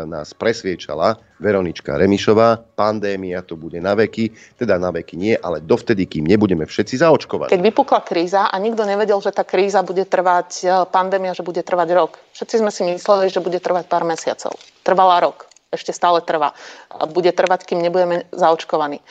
nás 0.05 0.37
presviečala 0.37 1.17
Veronička 1.41 1.97
Remišová. 1.97 2.61
Pandémia 2.77 3.41
to 3.41 3.57
bude 3.57 3.81
na 3.81 3.97
veky, 3.97 4.29
teda 4.61 4.77
na 4.77 4.93
veky 4.93 5.17
nie, 5.17 5.33
ale 5.33 5.65
dovtedy, 5.65 6.05
kým 6.05 6.29
nebudeme 6.29 6.69
všetci 6.69 7.01
zaočkovať. 7.01 7.49
Keď 7.49 7.63
vypukla 7.65 8.05
kríza 8.05 8.45
a 8.45 8.55
nikto 8.61 8.85
nevedel, 8.85 9.17
že 9.17 9.33
tá 9.33 9.41
kríza 9.41 9.81
bude 9.81 10.05
trvať, 10.05 10.49
e, 10.61 10.65
pandémia, 10.93 11.33
že 11.33 11.41
bude 11.41 11.65
trvať 11.65 11.89
rok. 11.97 12.21
Všetci 12.37 12.55
sme 12.61 12.69
si 12.69 12.85
mysleli, 12.85 13.33
že 13.33 13.41
bude 13.41 13.57
trvať 13.57 13.89
pár 13.89 14.05
mesiacov. 14.05 14.53
Trvala 14.85 15.25
rok. 15.25 15.49
Ešte 15.69 15.93
stále 15.93 16.21
trvá. 16.25 16.53
Bude 17.13 17.29
trvať, 17.29 17.65
kým 17.69 17.81
nebudeme 17.81 18.25
zaočkovaní. 18.33 19.01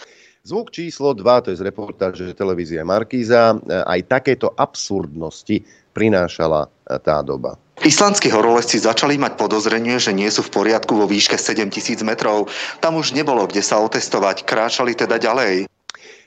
Zvuk 0.49 0.73
číslo 0.73 1.12
2, 1.12 1.45
to 1.45 1.49
je 1.52 1.61
z 1.61 1.67
reportáže 1.69 2.33
televízie 2.33 2.81
Markíza. 2.81 3.61
Aj 3.69 4.00
takéto 4.09 4.49
absurdnosti 4.57 5.61
prinášala 5.93 6.64
e, 6.64 6.97
tá 7.05 7.21
doba. 7.21 7.61
Islandskí 7.85 8.33
horolezci 8.33 8.81
začali 8.81 9.21
mať 9.21 9.37
podozrenie, 9.37 10.00
že 10.00 10.17
nie 10.17 10.33
sú 10.33 10.40
v 10.40 10.57
poriadku 10.57 10.97
vo 10.97 11.05
výške 11.05 11.37
7000 11.37 12.00
metrov. 12.00 12.49
Tam 12.81 12.97
už 12.97 13.12
nebolo 13.12 13.45
kde 13.45 13.61
sa 13.61 13.76
otestovať, 13.85 14.49
kráčali 14.49 14.97
teda 14.97 15.21
ďalej. 15.21 15.69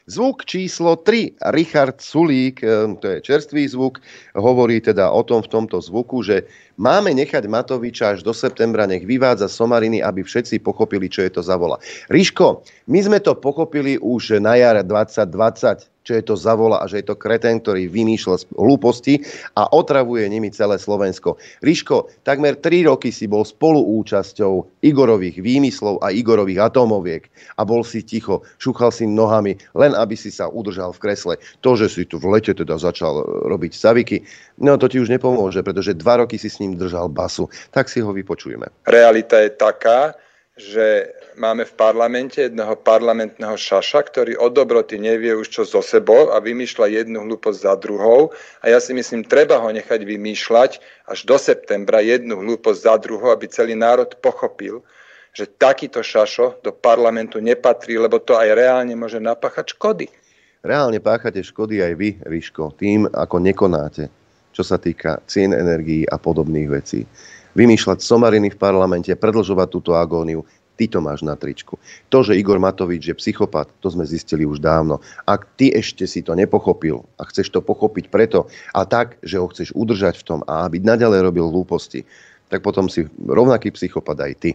Zvuk 0.09 0.49
číslo 0.49 0.97
3, 0.97 1.53
Richard 1.53 2.01
Sulík, 2.01 2.65
e, 2.65 2.97
to 2.97 3.05
je 3.05 3.17
čerstvý 3.21 3.69
zvuk, 3.69 4.01
hovorí 4.33 4.81
teda 4.81 5.13
o 5.13 5.21
tom 5.21 5.45
v 5.45 5.51
tomto 5.51 5.77
zvuku, 5.77 6.25
že 6.25 6.49
máme 6.79 7.13
nechať 7.13 7.45
Matoviča 7.45 8.17
až 8.17 8.25
do 8.25 8.33
septembra, 8.33 8.89
nech 8.89 9.05
vyvádza 9.05 9.45
somariny, 9.45 10.01
aby 10.01 10.25
všetci 10.25 10.65
pochopili, 10.65 11.05
čo 11.05 11.21
je 11.21 11.31
to 11.37 11.41
za 11.45 11.53
vola. 11.53 11.77
Ríško, 12.09 12.65
my 12.89 12.99
sme 13.03 13.19
to 13.21 13.37
pochopili 13.37 14.01
už 14.01 14.41
na 14.41 14.57
jar 14.57 14.81
2020 14.81 15.90
čo 16.01 16.17
je 16.17 16.23
to 16.25 16.33
za 16.33 16.57
vola 16.57 16.81
a 16.81 16.89
že 16.89 17.01
je 17.01 17.13
to 17.13 17.19
kretén, 17.19 17.61
ktorý 17.61 17.85
vymýšľa 17.85 18.57
hlúposti 18.57 19.21
a 19.53 19.69
otravuje 19.69 20.25
nimi 20.25 20.49
celé 20.49 20.81
Slovensko. 20.81 21.37
Ríško, 21.61 22.09
takmer 22.25 22.57
3 22.57 22.89
roky 22.89 23.13
si 23.13 23.29
bol 23.29 23.45
spoluúčasťou 23.45 24.81
Igorových 24.81 25.39
výmyslov 25.39 26.01
a 26.01 26.09
Igorových 26.09 26.73
atómoviek 26.73 27.29
a 27.57 27.61
bol 27.61 27.85
si 27.85 28.01
ticho, 28.01 28.41
šúchal 28.57 28.89
si 28.89 29.05
nohami, 29.05 29.57
len 29.77 29.93
aby 29.93 30.17
si 30.17 30.33
sa 30.33 30.49
udržal 30.49 30.93
v 30.97 31.01
kresle. 31.01 31.33
To, 31.61 31.77
že 31.77 31.87
si 31.89 32.03
tu 32.09 32.17
v 32.17 32.33
lete 32.33 32.57
teda 32.57 32.81
začal 32.81 33.21
robiť 33.45 33.71
saviky, 33.77 34.17
no 34.65 34.77
to 34.81 34.89
ti 34.89 34.97
už 34.97 35.13
nepomôže, 35.13 35.61
pretože 35.61 35.93
dva 35.93 36.25
roky 36.25 36.41
si 36.41 36.49
s 36.49 36.57
ním 36.57 36.77
držal 36.77 37.13
basu. 37.13 37.45
Tak 37.69 37.87
si 37.87 38.01
ho 38.01 38.09
vypočujeme. 38.09 38.65
Realita 38.89 39.37
je 39.37 39.51
taká, 39.53 40.17
že 40.57 41.13
máme 41.41 41.65
v 41.65 41.73
parlamente 41.73 42.37
jedného 42.45 42.77
parlamentného 42.77 43.57
šaša, 43.57 44.05
ktorý 44.13 44.37
od 44.37 44.53
dobroty 44.53 45.01
nevie 45.01 45.33
už 45.33 45.49
čo 45.49 45.63
so 45.65 45.81
sebou 45.81 46.29
a 46.29 46.37
vymýšľa 46.37 47.01
jednu 47.01 47.25
hlúposť 47.25 47.65
za 47.65 47.73
druhou. 47.81 48.29
A 48.61 48.69
ja 48.69 48.77
si 48.77 48.93
myslím, 48.93 49.25
treba 49.25 49.57
ho 49.57 49.65
nechať 49.73 50.05
vymýšľať 50.05 50.77
až 51.09 51.19
do 51.25 51.41
septembra 51.41 52.05
jednu 52.05 52.37
hlúposť 52.37 52.79
za 52.85 52.95
druhou, 53.01 53.33
aby 53.33 53.49
celý 53.49 53.73
národ 53.73 54.13
pochopil, 54.21 54.85
že 55.33 55.49
takýto 55.49 56.05
šašo 56.05 56.61
do 56.61 56.69
parlamentu 56.69 57.41
nepatrí, 57.41 57.97
lebo 57.97 58.21
to 58.21 58.37
aj 58.37 58.53
reálne 58.53 58.93
môže 58.93 59.17
napáchať 59.17 59.73
škody. 59.73 60.05
Reálne 60.61 61.01
páchate 61.01 61.41
škody 61.41 61.81
aj 61.81 61.93
vy, 61.97 62.09
Ríško, 62.21 62.77
tým, 62.77 63.09
ako 63.09 63.41
nekonáte, 63.41 64.13
čo 64.53 64.61
sa 64.61 64.77
týka 64.77 65.17
cien 65.25 65.57
energií 65.57 66.05
a 66.05 66.21
podobných 66.21 66.69
vecí 66.69 67.01
vymýšľať 67.51 67.99
somariny 67.99 68.55
v 68.55 68.59
parlamente, 68.59 69.11
predlžovať 69.11 69.67
túto 69.67 69.91
agóniu, 69.91 70.47
ty 70.81 70.89
to 70.89 70.97
máš 70.97 71.21
na 71.21 71.37
tričku. 71.37 71.77
To, 72.09 72.25
že 72.25 72.33
Igor 72.33 72.57
Matovič 72.57 73.05
je 73.05 73.13
psychopat, 73.13 73.69
to 73.85 73.93
sme 73.93 74.01
zistili 74.01 74.49
už 74.49 74.57
dávno. 74.57 74.97
Ak 75.29 75.45
ty 75.53 75.69
ešte 75.69 76.09
si 76.09 76.25
to 76.25 76.33
nepochopil 76.33 77.05
a 77.21 77.29
chceš 77.29 77.53
to 77.53 77.61
pochopiť 77.61 78.09
preto 78.09 78.49
a 78.73 78.81
tak, 78.89 79.21
že 79.21 79.37
ho 79.37 79.45
chceš 79.45 79.77
udržať 79.77 80.17
v 80.17 80.25
tom 80.25 80.39
a 80.49 80.65
aby 80.65 80.81
naďalej 80.81 81.29
robil 81.29 81.45
hlúposti, 81.53 82.01
tak 82.49 82.65
potom 82.65 82.89
si 82.89 83.05
rovnaký 83.29 83.69
psychopat 83.77 84.17
aj 84.25 84.33
ty. 84.41 84.49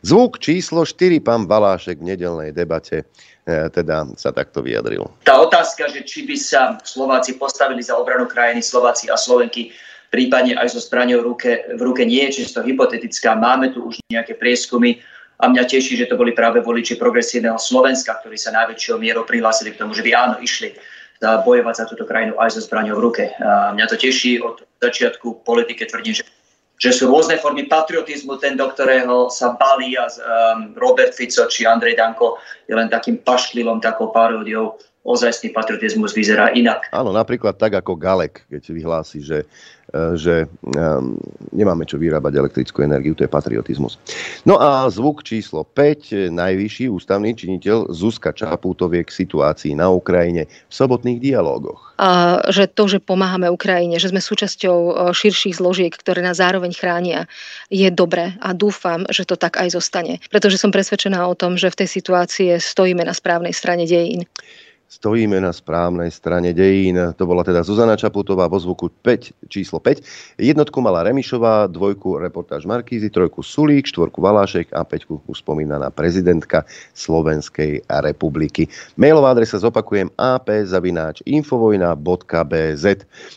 Zvuk 0.00 0.40
číslo 0.40 0.88
4, 0.88 1.20
pán 1.20 1.44
Balášek 1.44 2.00
v 2.00 2.16
nedelnej 2.16 2.50
debate 2.56 3.04
e, 3.44 3.68
teda 3.68 4.16
sa 4.16 4.32
takto 4.32 4.64
vyjadril. 4.64 5.06
Tá 5.28 5.38
otázka, 5.44 5.92
že 5.92 6.02
či 6.08 6.24
by 6.24 6.36
sa 6.40 6.80
Slováci 6.82 7.36
postavili 7.36 7.84
za 7.84 7.94
obranu 8.00 8.24
krajiny, 8.26 8.64
Slováci 8.64 9.12
a 9.12 9.14
Slovenky, 9.20 9.70
prípadne 10.10 10.58
aj 10.58 10.74
so 10.74 10.80
zbraňou 10.82 11.22
v 11.22 11.26
ruke, 11.36 11.50
v 11.76 11.82
ruke 11.84 12.02
nie 12.02 12.24
je 12.26 12.42
čisto 12.42 12.66
hypotetická. 12.66 13.38
Máme 13.38 13.70
tu 13.70 13.86
už 13.92 14.02
nejaké 14.10 14.34
prieskumy, 14.34 14.98
a 15.36 15.44
mňa 15.52 15.68
teší, 15.68 16.00
že 16.00 16.08
to 16.08 16.16
boli 16.16 16.32
práve 16.32 16.64
voliči 16.64 16.96
progresívneho 16.96 17.60
Slovenska, 17.60 18.16
ktorí 18.24 18.40
sa 18.40 18.56
najväčšou 18.56 18.96
mierou 18.96 19.28
prihlásili 19.28 19.76
k 19.76 19.80
tomu, 19.84 19.92
že 19.92 20.00
by 20.00 20.10
áno, 20.16 20.36
išli 20.40 20.72
bojovať 21.20 21.74
za 21.76 21.84
túto 21.88 22.04
krajinu 22.04 22.36
aj 22.40 22.56
so 22.56 22.60
zbraňou 22.64 22.96
v 23.00 23.04
ruke. 23.04 23.24
A 23.40 23.72
mňa 23.72 23.86
to 23.88 23.96
teší 23.96 24.40
od 24.40 24.64
začiatku 24.80 25.44
politike 25.44 25.88
tvrdím, 25.88 26.16
že, 26.16 26.24
že 26.76 26.90
sú 26.92 27.08
rôzne 27.08 27.40
formy 27.40 27.68
patriotizmu, 27.68 28.36
ten, 28.36 28.56
do 28.56 28.68
ktorého 28.68 29.32
sa 29.32 29.56
balí 29.56 29.96
a 29.96 30.08
um, 30.08 30.76
Robert 30.76 31.16
Fico 31.16 31.48
či 31.48 31.64
Andrej 31.64 31.96
Danko 31.96 32.40
je 32.68 32.76
len 32.76 32.92
takým 32.92 33.20
pašklilom, 33.20 33.80
takou 33.80 34.12
paródiou 34.12 34.76
ozajstný 35.06 35.54
patriotizmus 35.54 36.10
vyzerá 36.10 36.50
inak. 36.50 36.90
Áno, 36.90 37.14
napríklad 37.14 37.54
tak 37.54 37.78
ako 37.78 37.94
Galek, 37.94 38.42
keď 38.50 38.62
vyhlási, 38.74 39.22
že, 39.22 39.46
e, 39.94 39.96
že 40.18 40.50
um, 40.66 41.14
nemáme 41.54 41.86
čo 41.86 41.94
vyrábať 41.96 42.42
elektrickú 42.42 42.82
energiu, 42.82 43.14
to 43.14 43.22
je 43.22 43.30
patriotizmus. 43.30 44.02
No 44.42 44.58
a 44.58 44.90
zvuk 44.90 45.22
číslo 45.22 45.62
5, 45.62 46.34
najvyšší 46.34 46.90
ústavný 46.90 47.38
činiteľ 47.38 47.94
Zuzka 47.94 48.34
Čapútovie 48.34 49.06
k 49.06 49.14
situácii 49.14 49.78
na 49.78 49.86
Ukrajine 49.94 50.50
v 50.50 50.72
sobotných 50.74 51.22
dialógoch. 51.22 51.94
A 51.96 52.42
že 52.52 52.68
to, 52.68 52.90
že 52.90 53.00
pomáhame 53.00 53.48
Ukrajine, 53.48 53.96
že 54.02 54.10
sme 54.10 54.18
súčasťou 54.18 54.78
e, 54.90 54.92
širších 55.14 55.62
zložiek, 55.62 55.94
ktoré 55.94 56.20
nás 56.20 56.42
zároveň 56.42 56.74
chránia, 56.74 57.30
je 57.70 57.86
dobré 57.94 58.34
a 58.42 58.50
dúfam, 58.52 59.06
že 59.08 59.22
to 59.22 59.38
tak 59.38 59.56
aj 59.62 59.70
zostane. 59.70 60.18
Pretože 60.28 60.58
som 60.58 60.74
presvedčená 60.74 61.22
o 61.24 61.38
tom, 61.38 61.54
že 61.54 61.70
v 61.70 61.86
tej 61.86 61.88
situácii 61.88 62.58
stojíme 62.58 63.06
na 63.06 63.14
správnej 63.14 63.54
strane 63.54 63.86
dejín. 63.86 64.26
Stojíme 64.86 65.42
na 65.42 65.50
správnej 65.50 66.14
strane 66.14 66.54
dejín. 66.54 66.94
To 67.18 67.26
bola 67.26 67.42
teda 67.42 67.66
Zuzana 67.66 67.98
Čaputová 67.98 68.46
vo 68.46 68.54
zvuku 68.54 68.86
5, 69.02 69.50
číslo 69.50 69.82
5. 69.82 70.38
Jednotku 70.38 70.78
mala 70.78 71.02
Remišová, 71.02 71.66
dvojku 71.66 72.22
reportáž 72.22 72.70
Markízy, 72.70 73.10
trojku 73.10 73.42
Sulík, 73.42 73.90
štvorku 73.90 74.22
Valášek 74.22 74.70
a 74.70 74.86
peťku 74.86 75.26
už 75.26 75.42
spomínaná 75.42 75.90
prezidentka 75.90 76.62
Slovenskej 76.94 77.82
republiky. 77.90 78.70
Mailová 78.94 79.34
adresa 79.34 79.58
zopakujem 79.58 80.06
ap.infovojna.bz 80.14 82.86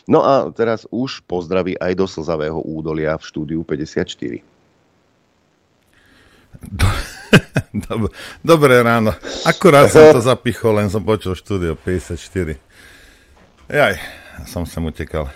No 0.06 0.22
a 0.22 0.54
teraz 0.54 0.86
už 0.94 1.18
pozdraví 1.26 1.74
aj 1.82 1.98
do 1.98 2.06
Slzavého 2.06 2.62
údolia 2.62 3.18
v 3.18 3.26
štúdiu 3.26 3.66
54. 3.66 4.59
Dobré 8.44 8.82
ráno. 8.82 9.14
Akurát 9.46 9.88
som 9.88 10.12
to 10.12 10.22
zapichol, 10.30 10.80
len 10.82 10.88
som 10.92 11.00
počul 11.00 11.34
štúdio 11.34 11.76
54. 11.78 12.58
Jaj, 13.70 13.94
som 14.50 14.66
sem 14.66 14.82
utekal. 14.82 15.30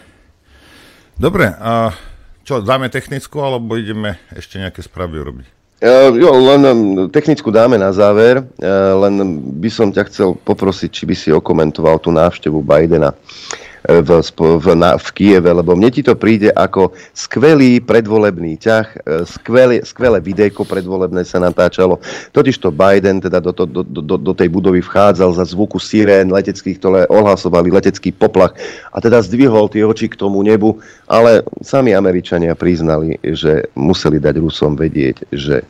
Dobre, 1.15 1.47
a 1.55 1.95
čo, 2.43 2.59
dáme 2.59 2.91
technickú, 2.91 3.39
alebo 3.39 3.79
ideme 3.79 4.19
ešte 4.35 4.59
nejaké 4.59 4.83
správy 4.83 5.23
urobiť? 5.23 5.47
Uh, 5.85 6.11
jo, 6.17 6.31
len 6.33 6.61
um, 6.65 6.79
technickú 7.13 7.53
dáme 7.53 7.77
na 7.77 7.93
záver, 7.93 8.41
uh, 8.41 8.95
len 9.05 9.39
by 9.61 9.71
som 9.71 9.93
ťa 9.93 10.09
chcel 10.09 10.35
poprosiť, 10.35 10.91
či 10.91 11.05
by 11.05 11.15
si 11.15 11.29
okomentoval 11.31 12.01
tú 12.01 12.09
návštevu 12.11 12.65
Bidena. 12.65 13.13
Uh, 13.13 13.64
v, 13.85 14.11
v, 14.41 14.67
na, 14.73 14.97
v 14.97 15.09
Kieve, 15.13 15.53
lebo 15.53 15.77
mne 15.77 15.93
ti 15.93 16.01
to 16.01 16.17
príde 16.17 16.49
ako 16.57 16.97
skvelý 17.13 17.85
predvolebný 17.85 18.57
ťah, 18.57 18.87
e, 19.05 19.29
skvelé, 19.29 19.85
skvelé 19.85 20.25
videjko 20.25 20.65
predvolebné 20.65 21.21
sa 21.29 21.37
natáčalo. 21.37 22.01
Totiž 22.33 22.57
to 22.65 22.73
Biden 22.73 23.21
teda 23.21 23.45
do, 23.45 23.53
do, 23.53 23.85
do, 23.85 24.01
do, 24.01 24.17
do 24.17 24.33
tej 24.33 24.49
budovy 24.49 24.81
vchádzal 24.81 25.37
za 25.37 25.45
zvuku 25.45 25.77
sirén 25.77 26.33
leteckých, 26.33 26.81
ktoré 26.81 27.01
ohlasovali 27.13 27.69
letecký 27.69 28.09
poplach 28.09 28.57
a 28.89 29.05
teda 29.05 29.21
zdvihol 29.21 29.69
tie 29.69 29.85
oči 29.85 30.09
k 30.09 30.17
tomu 30.17 30.41
nebu, 30.41 30.81
ale 31.05 31.45
sami 31.61 31.93
Američania 31.93 32.57
priznali, 32.57 33.21
že 33.21 33.69
museli 33.77 34.17
dať 34.17 34.41
Rusom 34.41 34.81
vedieť, 34.81 35.29
že 35.29 35.61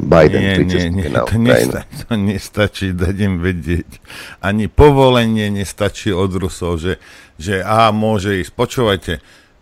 Biden 0.00 0.40
nie, 0.40 0.54
nie, 0.64 0.84
nie, 0.90 1.08
to, 1.10 1.36
nesta- 1.38 1.84
to 2.06 2.14
nestačí 2.14 2.92
dať 2.92 3.16
im 3.24 3.34
vedieť. 3.40 3.90
Ani 4.42 4.66
povolenie 4.66 5.48
nestačí 5.52 6.10
od 6.10 6.32
Rusov, 6.34 6.80
že, 6.80 6.98
že 7.38 7.62
a 7.62 7.90
môže 7.94 8.40
ísť. 8.42 8.52
Počúvajte, 8.52 9.12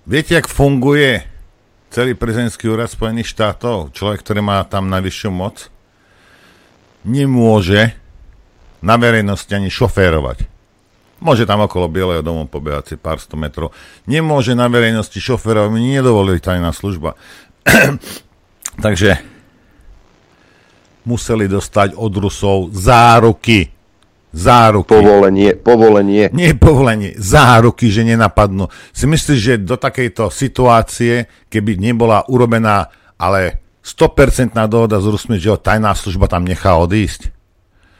viete, 0.09 0.33
jak 0.35 0.48
funguje 0.48 1.22
celý 1.92 2.16
prezidentský 2.16 2.72
úrad 2.72 2.88
Spojených 2.88 3.29
štátov? 3.29 3.92
Človek, 3.92 4.25
ktorý 4.25 4.40
má 4.40 4.64
tam 4.64 4.88
najvyššiu 4.88 5.31
moc, 5.31 5.68
nemôže 7.05 7.92
na 8.83 8.98
verejnosti 8.98 9.51
ani 9.55 9.70
šoférovať. 9.70 10.51
Môže 11.22 11.46
tam 11.46 11.62
okolo 11.62 11.87
Bieleho 11.87 12.18
domu 12.18 12.51
pobehať 12.51 12.85
si 12.92 12.96
pár 12.98 13.22
sto 13.22 13.38
metrov. 13.38 13.70
Nemôže 14.11 14.59
na 14.59 14.66
verejnosti 14.66 15.14
šoférovať, 15.14 15.70
mi 15.70 15.94
nedovolili 15.94 16.42
tajná 16.42 16.75
služba. 16.75 17.14
Takže 18.85 19.32
museli 21.05 21.51
dostať 21.51 21.95
od 21.99 22.12
Rusov 22.17 22.59
záruky. 22.73 23.71
Záruky. 24.33 24.88
Povolenie, 24.88 25.53
povolenie. 25.61 26.33
Nie 26.33 26.57
povolenie, 26.57 27.12
záruky, 27.21 27.93
že 27.93 28.01
nenapadnú. 28.01 28.73
Si 28.97 29.05
myslíš, 29.05 29.38
že 29.38 29.55
do 29.61 29.77
takejto 29.77 30.33
situácie, 30.33 31.29
keby 31.53 31.77
nebola 31.77 32.25
urobená 32.33 32.88
ale 33.21 33.61
100% 33.85 34.57
dohoda 34.67 34.99
s 34.99 35.07
Rusmi, 35.07 35.37
že 35.37 35.53
ho 35.53 35.59
tajná 35.61 35.93
služba 35.93 36.33
tam 36.33 36.49
nechá 36.49 36.75
odísť? 36.81 37.31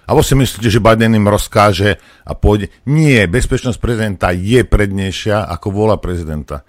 Alebo 0.03 0.27
si 0.27 0.35
myslíte, 0.35 0.67
že 0.67 0.83
Biden 0.83 1.15
im 1.15 1.31
rozkáže 1.31 2.03
a 2.27 2.33
pôjde? 2.35 2.75
Nie, 2.91 3.31
bezpečnosť 3.31 3.79
prezidenta 3.79 4.35
je 4.35 4.67
prednejšia 4.67 5.47
ako 5.47 5.69
vola 5.71 5.97
prezidenta. 5.99 6.67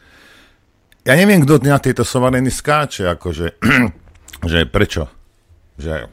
Ja 1.03 1.17
neviem, 1.17 1.43
kto 1.43 1.59
na 1.65 1.81
tejto 1.81 2.05
somareny 2.05 2.53
skáče, 2.53 3.09
akože, 3.09 3.59
že 4.51 4.59
prečo? 4.69 5.09
Že 5.75 6.07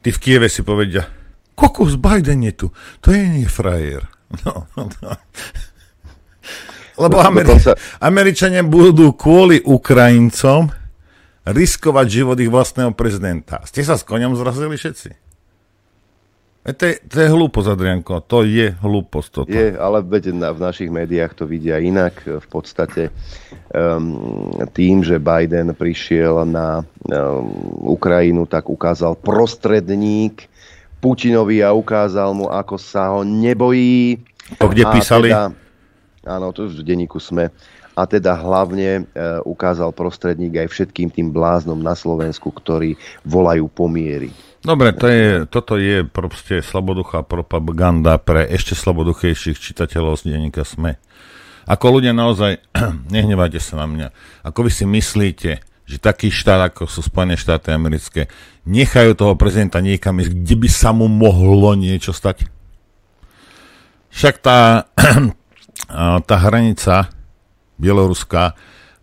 Tí 0.00 0.08
v 0.12 0.18
Kieve 0.18 0.48
si 0.48 0.64
povedia, 0.64 1.04
kokos 1.52 2.00
Biden 2.00 2.40
je 2.48 2.52
tu, 2.56 2.66
to 3.04 3.12
je 3.12 3.20
nie 3.20 3.48
frajer. 3.48 4.06
No, 4.46 4.62
no, 4.78 4.86
no. 5.02 5.10
Lebo 6.94 7.18
Ameri- 7.18 7.50
dokonca... 7.50 7.74
Američania 7.98 8.62
budú 8.62 9.10
kvôli 9.10 9.58
Ukrajincom 9.58 10.70
riskovať 11.50 12.06
život 12.06 12.38
ich 12.38 12.46
vlastného 12.46 12.94
prezidenta. 12.94 13.58
Ste 13.66 13.82
sa 13.82 13.98
s 13.98 14.06
koňom 14.06 14.38
zrazili 14.38 14.78
všetci? 14.78 15.29
E, 16.60 16.76
to, 16.76 16.92
je, 16.92 16.94
to 17.08 17.16
je 17.24 17.28
hlúposť, 17.32 17.68
Adrianko. 17.72 18.20
To 18.28 18.44
je 18.44 18.76
hlúposť 18.76 19.28
toto. 19.32 19.48
Je, 19.48 19.72
ale 19.72 20.04
veď 20.04 20.36
na, 20.36 20.52
v 20.52 20.60
našich 20.60 20.92
médiách 20.92 21.32
to 21.32 21.48
vidia 21.48 21.80
inak. 21.80 22.20
V 22.20 22.46
podstate 22.52 23.08
um, 23.72 24.52
tým, 24.76 25.00
že 25.00 25.16
Biden 25.16 25.72
prišiel 25.72 26.44
na 26.44 26.84
um, 26.84 27.48
Ukrajinu, 27.96 28.44
tak 28.44 28.68
ukázal 28.68 29.16
prostredník 29.16 30.52
Putinovi 31.00 31.64
a 31.64 31.72
ukázal 31.72 32.36
mu, 32.36 32.52
ako 32.52 32.76
sa 32.76 33.16
ho 33.16 33.24
nebojí. 33.24 34.20
To 34.60 34.68
kde 34.68 34.84
písali? 34.92 35.32
Teda, 35.32 35.56
áno, 36.28 36.52
to 36.52 36.68
v 36.68 36.84
denníku 36.84 37.16
sme 37.16 37.48
a 37.94 38.02
teda 38.06 38.38
hlavne 38.38 39.02
e, 39.02 39.02
ukázal 39.42 39.90
prostredník 39.90 40.56
aj 40.62 40.68
všetkým 40.70 41.08
tým 41.10 41.28
bláznom 41.34 41.78
na 41.78 41.98
Slovensku, 41.98 42.54
ktorí 42.54 42.94
volajú 43.26 43.66
pomiery. 43.70 44.30
Dobre, 44.60 44.92
to 44.92 45.08
je, 45.08 45.48
toto 45.48 45.80
je 45.80 46.04
proste 46.04 46.60
slaboduchá 46.60 47.24
propaganda 47.24 48.20
pre 48.20 48.44
ešte 48.44 48.76
slaboduchejších 48.76 49.56
čitateľov 49.56 50.20
z 50.20 50.36
denníka 50.36 50.68
SME. 50.68 51.00
Ako 51.64 52.00
ľudia 52.00 52.12
naozaj, 52.12 52.60
nehnevajte 53.14 53.56
sa 53.56 53.80
na 53.80 53.86
mňa, 53.88 54.08
ako 54.44 54.68
vy 54.68 54.70
si 54.70 54.84
myslíte, 54.84 55.50
že 55.90 55.96
taký 55.98 56.30
štát, 56.30 56.70
ako 56.70 56.86
sú 56.86 57.02
Spojené 57.02 57.34
štáty 57.34 57.74
americké, 57.74 58.30
nechajú 58.62 59.16
toho 59.18 59.34
prezidenta 59.34 59.82
niekam 59.82 60.22
ísť, 60.22 60.30
kde 60.30 60.54
by 60.60 60.68
sa 60.70 60.94
mu 60.94 61.10
mohlo 61.10 61.74
niečo 61.74 62.14
stať? 62.14 62.46
Však 64.14 64.38
tá, 64.38 64.86
tá 66.28 66.36
hranica 66.36 67.10
Bieloruska, 67.80 68.52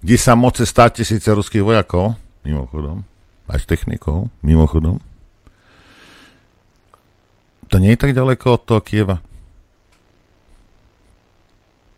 kde 0.06 0.16
sa 0.22 0.38
moce 0.38 0.64
100 0.64 1.02
tisíce 1.02 1.26
ruských 1.26 1.66
vojakov, 1.66 2.14
mimochodom, 2.46 3.02
aj 3.50 3.66
s 3.66 3.66
technikou, 3.66 4.30
mimochodom. 4.46 5.02
To 7.68 7.76
nie 7.82 7.98
je 7.98 8.00
tak 8.00 8.14
ďaleko 8.14 8.46
od 8.56 8.62
toho 8.64 8.82
Kieva. 8.86 9.18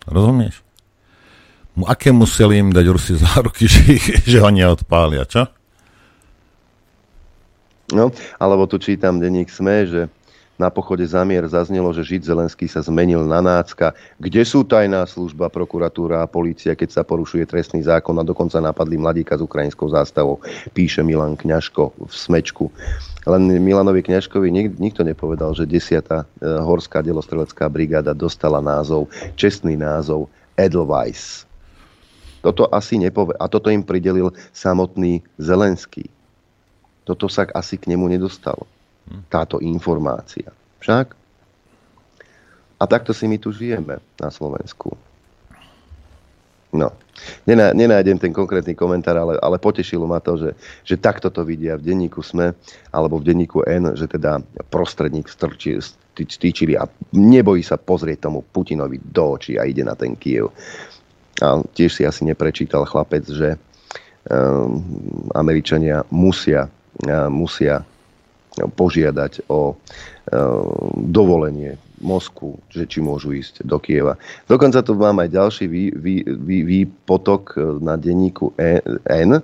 Rozumieš? 0.09 0.65
Aké 1.85 2.09
museli 2.09 2.59
im 2.59 2.73
dať 2.73 2.85
Rusi 2.89 3.13
záruky, 3.21 3.67
že, 3.67 3.99
že 4.25 4.37
ho 4.39 4.49
neodpália, 4.49 5.27
čo? 5.27 5.45
No, 7.89 8.13
alebo 8.37 8.69
tu 8.69 8.77
čítam 8.77 9.17
denník 9.17 9.49
SME, 9.49 9.89
že 9.89 10.01
na 10.59 10.67
pochode 10.67 11.07
zamier 11.07 11.47
zaznelo, 11.47 11.87
že 11.95 12.03
Žid 12.03 12.27
Zelenský 12.27 12.67
sa 12.67 12.83
zmenil 12.83 13.23
na 13.23 13.39
nácka. 13.39 13.95
Kde 14.19 14.43
sú 14.43 14.67
tajná 14.67 15.07
služba, 15.07 15.47
prokuratúra 15.47 16.19
a 16.19 16.27
polícia, 16.27 16.75
keď 16.75 16.99
sa 16.99 17.01
porušuje 17.07 17.47
trestný 17.47 17.79
zákon 17.87 18.11
a 18.19 18.27
dokonca 18.27 18.59
napadli 18.59 18.99
mladíka 18.99 19.39
s 19.39 19.41
ukrajinskou 19.47 19.87
zástavou, 19.87 20.43
píše 20.75 20.99
Milan 20.99 21.39
Kňažko 21.39 21.95
v 21.95 22.11
Smečku. 22.11 22.67
Len 23.23 23.47
Milanovi 23.63 24.03
Kňažkovi 24.03 24.51
nik, 24.51 24.75
nikto 24.75 25.07
nepovedal, 25.07 25.55
že 25.55 25.63
10. 25.63 25.95
E, 26.03 26.23
horská 26.43 26.99
delostrelecká 26.99 27.71
brigáda 27.71 28.11
dostala 28.11 28.59
názov, 28.59 29.07
čestný 29.39 29.79
názov 29.79 30.27
Edelweiss. 30.59 31.47
Toto 32.43 32.67
asi 32.75 32.99
nepove... 32.99 33.31
A 33.39 33.47
toto 33.47 33.71
im 33.71 33.83
pridelil 33.83 34.35
samotný 34.51 35.23
Zelenský. 35.39 36.11
Toto 37.07 37.31
sa 37.31 37.47
asi 37.55 37.79
k 37.79 37.95
nemu 37.95 38.11
nedostalo 38.11 38.67
táto 39.29 39.59
informácia. 39.59 40.51
Však? 40.79 41.17
A 42.79 42.83
takto 42.87 43.11
si 43.11 43.27
my 43.27 43.37
tu 43.37 43.51
žijeme 43.51 43.99
na 44.21 44.29
Slovensku. 44.31 44.95
No, 46.69 46.93
Nená, 47.43 47.75
nenájdem 47.75 48.17
ten 48.19 48.31
konkrétny 48.31 48.75
komentár, 48.75 49.17
ale, 49.17 49.35
ale 49.41 49.57
potešilo 49.59 50.07
ma 50.07 50.23
to, 50.23 50.37
že, 50.39 50.51
že 50.85 50.95
takto 50.95 51.27
to 51.27 51.43
vidia 51.43 51.75
v 51.75 51.91
denníku 51.91 52.23
SME 52.23 52.55
alebo 52.95 53.19
v 53.19 53.27
denníku 53.27 53.65
N, 53.67 53.91
že 53.95 54.07
teda 54.07 54.39
prostredník 54.71 55.27
strči, 55.27 55.79
stýčili 56.15 56.75
a 56.75 56.87
nebojí 57.15 57.63
sa 57.63 57.79
pozrieť 57.79 58.27
tomu 58.27 58.43
Putinovi 58.43 58.99
do 58.99 59.39
očí 59.39 59.59
a 59.59 59.67
ide 59.67 59.83
na 59.83 59.95
ten 59.95 60.15
Kiev. 60.15 60.51
A 61.39 61.63
tiež 61.63 61.91
si 61.91 62.03
asi 62.03 62.27
neprečítal 62.27 62.83
chlapec, 62.83 63.23
že 63.23 63.55
um, 64.27 64.83
Američania 65.31 66.03
musia, 66.11 66.67
musia 67.31 67.83
požiadať 68.57 69.45
o 69.51 69.73
e, 69.73 69.75
dovolenie 71.05 71.77
Mosku, 71.99 72.57
že 72.71 72.87
či 72.87 73.03
môžu 73.03 73.35
ísť 73.35 73.67
do 73.67 73.77
Kieva. 73.77 74.15
Dokonca 74.47 74.79
tu 74.79 74.95
mám 74.95 75.19
aj 75.19 75.29
ďalší 75.29 75.65
vý, 75.67 75.91
vý, 75.91 76.15
vý, 76.23 76.57
výpotok 76.63 77.59
na 77.83 77.99
denníku 77.99 78.55
e, 78.55 78.79
N, 79.05 79.43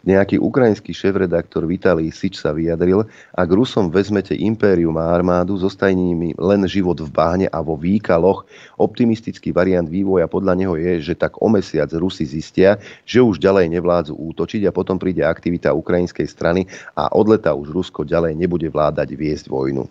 nejaký 0.00 0.40
ukrajinský 0.40 0.96
šéf-redaktor 0.96 1.68
Vitalij 1.68 2.08
Sič 2.12 2.40
sa 2.40 2.56
vyjadril, 2.56 3.04
ak 3.36 3.48
Rusom 3.52 3.92
vezmete 3.92 4.32
impérium 4.32 4.96
a 4.96 5.12
armádu, 5.12 5.60
zostane 5.60 6.00
nimi 6.00 6.32
len 6.40 6.64
život 6.64 6.96
v 6.96 7.10
báhne 7.12 7.46
a 7.52 7.60
vo 7.60 7.76
výkaloch. 7.76 8.48
Optimistický 8.80 9.52
variant 9.52 9.84
vývoja 9.84 10.24
podľa 10.24 10.54
neho 10.56 10.74
je, 10.80 11.12
že 11.12 11.14
tak 11.16 11.36
o 11.44 11.48
mesiac 11.52 11.92
Rusi 11.92 12.24
zistia, 12.24 12.80
že 13.04 13.20
už 13.20 13.36
ďalej 13.36 13.68
nevládzu 13.76 14.16
útočiť 14.16 14.64
a 14.64 14.74
potom 14.74 14.96
príde 14.96 15.20
aktivita 15.20 15.76
ukrajinskej 15.76 16.26
strany 16.28 16.64
a 16.96 17.12
od 17.12 17.26
leta 17.28 17.52
už 17.52 17.68
Rusko 17.68 18.08
ďalej 18.08 18.32
nebude 18.36 18.72
vládať 18.72 19.12
viesť 19.12 19.52
vojnu. 19.52 19.84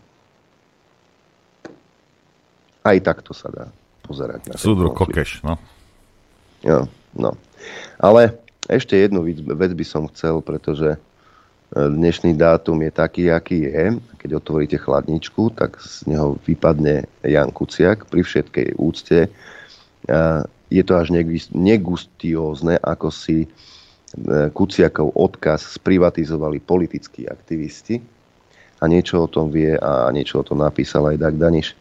Aj 2.81 2.97
takto 3.03 3.35
sa 3.35 3.51
dá 3.53 3.65
pozerať 4.01 4.57
Súdru 4.57 4.89
kokeš, 4.89 5.45
no. 5.45 5.59
Jo, 6.65 6.89
no. 7.13 7.37
Ale 8.01 8.48
ešte 8.69 8.93
jednu 8.95 9.25
vec 9.57 9.71
by 9.73 9.85
som 9.85 10.05
chcel, 10.13 10.45
pretože 10.45 10.93
e, 10.93 10.97
dnešný 11.73 12.37
dátum 12.37 12.77
je 12.85 12.91
taký, 12.93 13.23
aký 13.33 13.65
je. 13.65 13.97
Keď 14.21 14.29
otvoríte 14.37 14.77
chladničku, 14.77 15.57
tak 15.57 15.81
z 15.81 16.05
neho 16.05 16.37
vypadne 16.45 17.09
Jan 17.25 17.49
Kuciak 17.49 18.05
pri 18.05 18.21
všetkej 18.21 18.77
úcte. 18.77 19.27
Je 20.69 20.83
to 20.85 20.93
až 20.93 21.09
negustiózne, 21.49 22.77
ako 22.77 23.09
si 23.09 23.45
e, 23.45 23.47
Kuciakov 24.53 25.17
odkaz 25.17 25.81
sprivatizovali 25.81 26.61
politickí 26.61 27.25
aktivisti. 27.25 27.97
A 28.79 28.87
niečo 28.87 29.25
o 29.25 29.27
tom 29.27 29.51
vie 29.51 29.75
a 29.75 30.07
niečo 30.13 30.39
o 30.39 30.47
tom 30.47 30.63
napísal 30.63 31.09
aj 31.11 31.17
Dag 31.19 31.35
Daniš. 31.35 31.75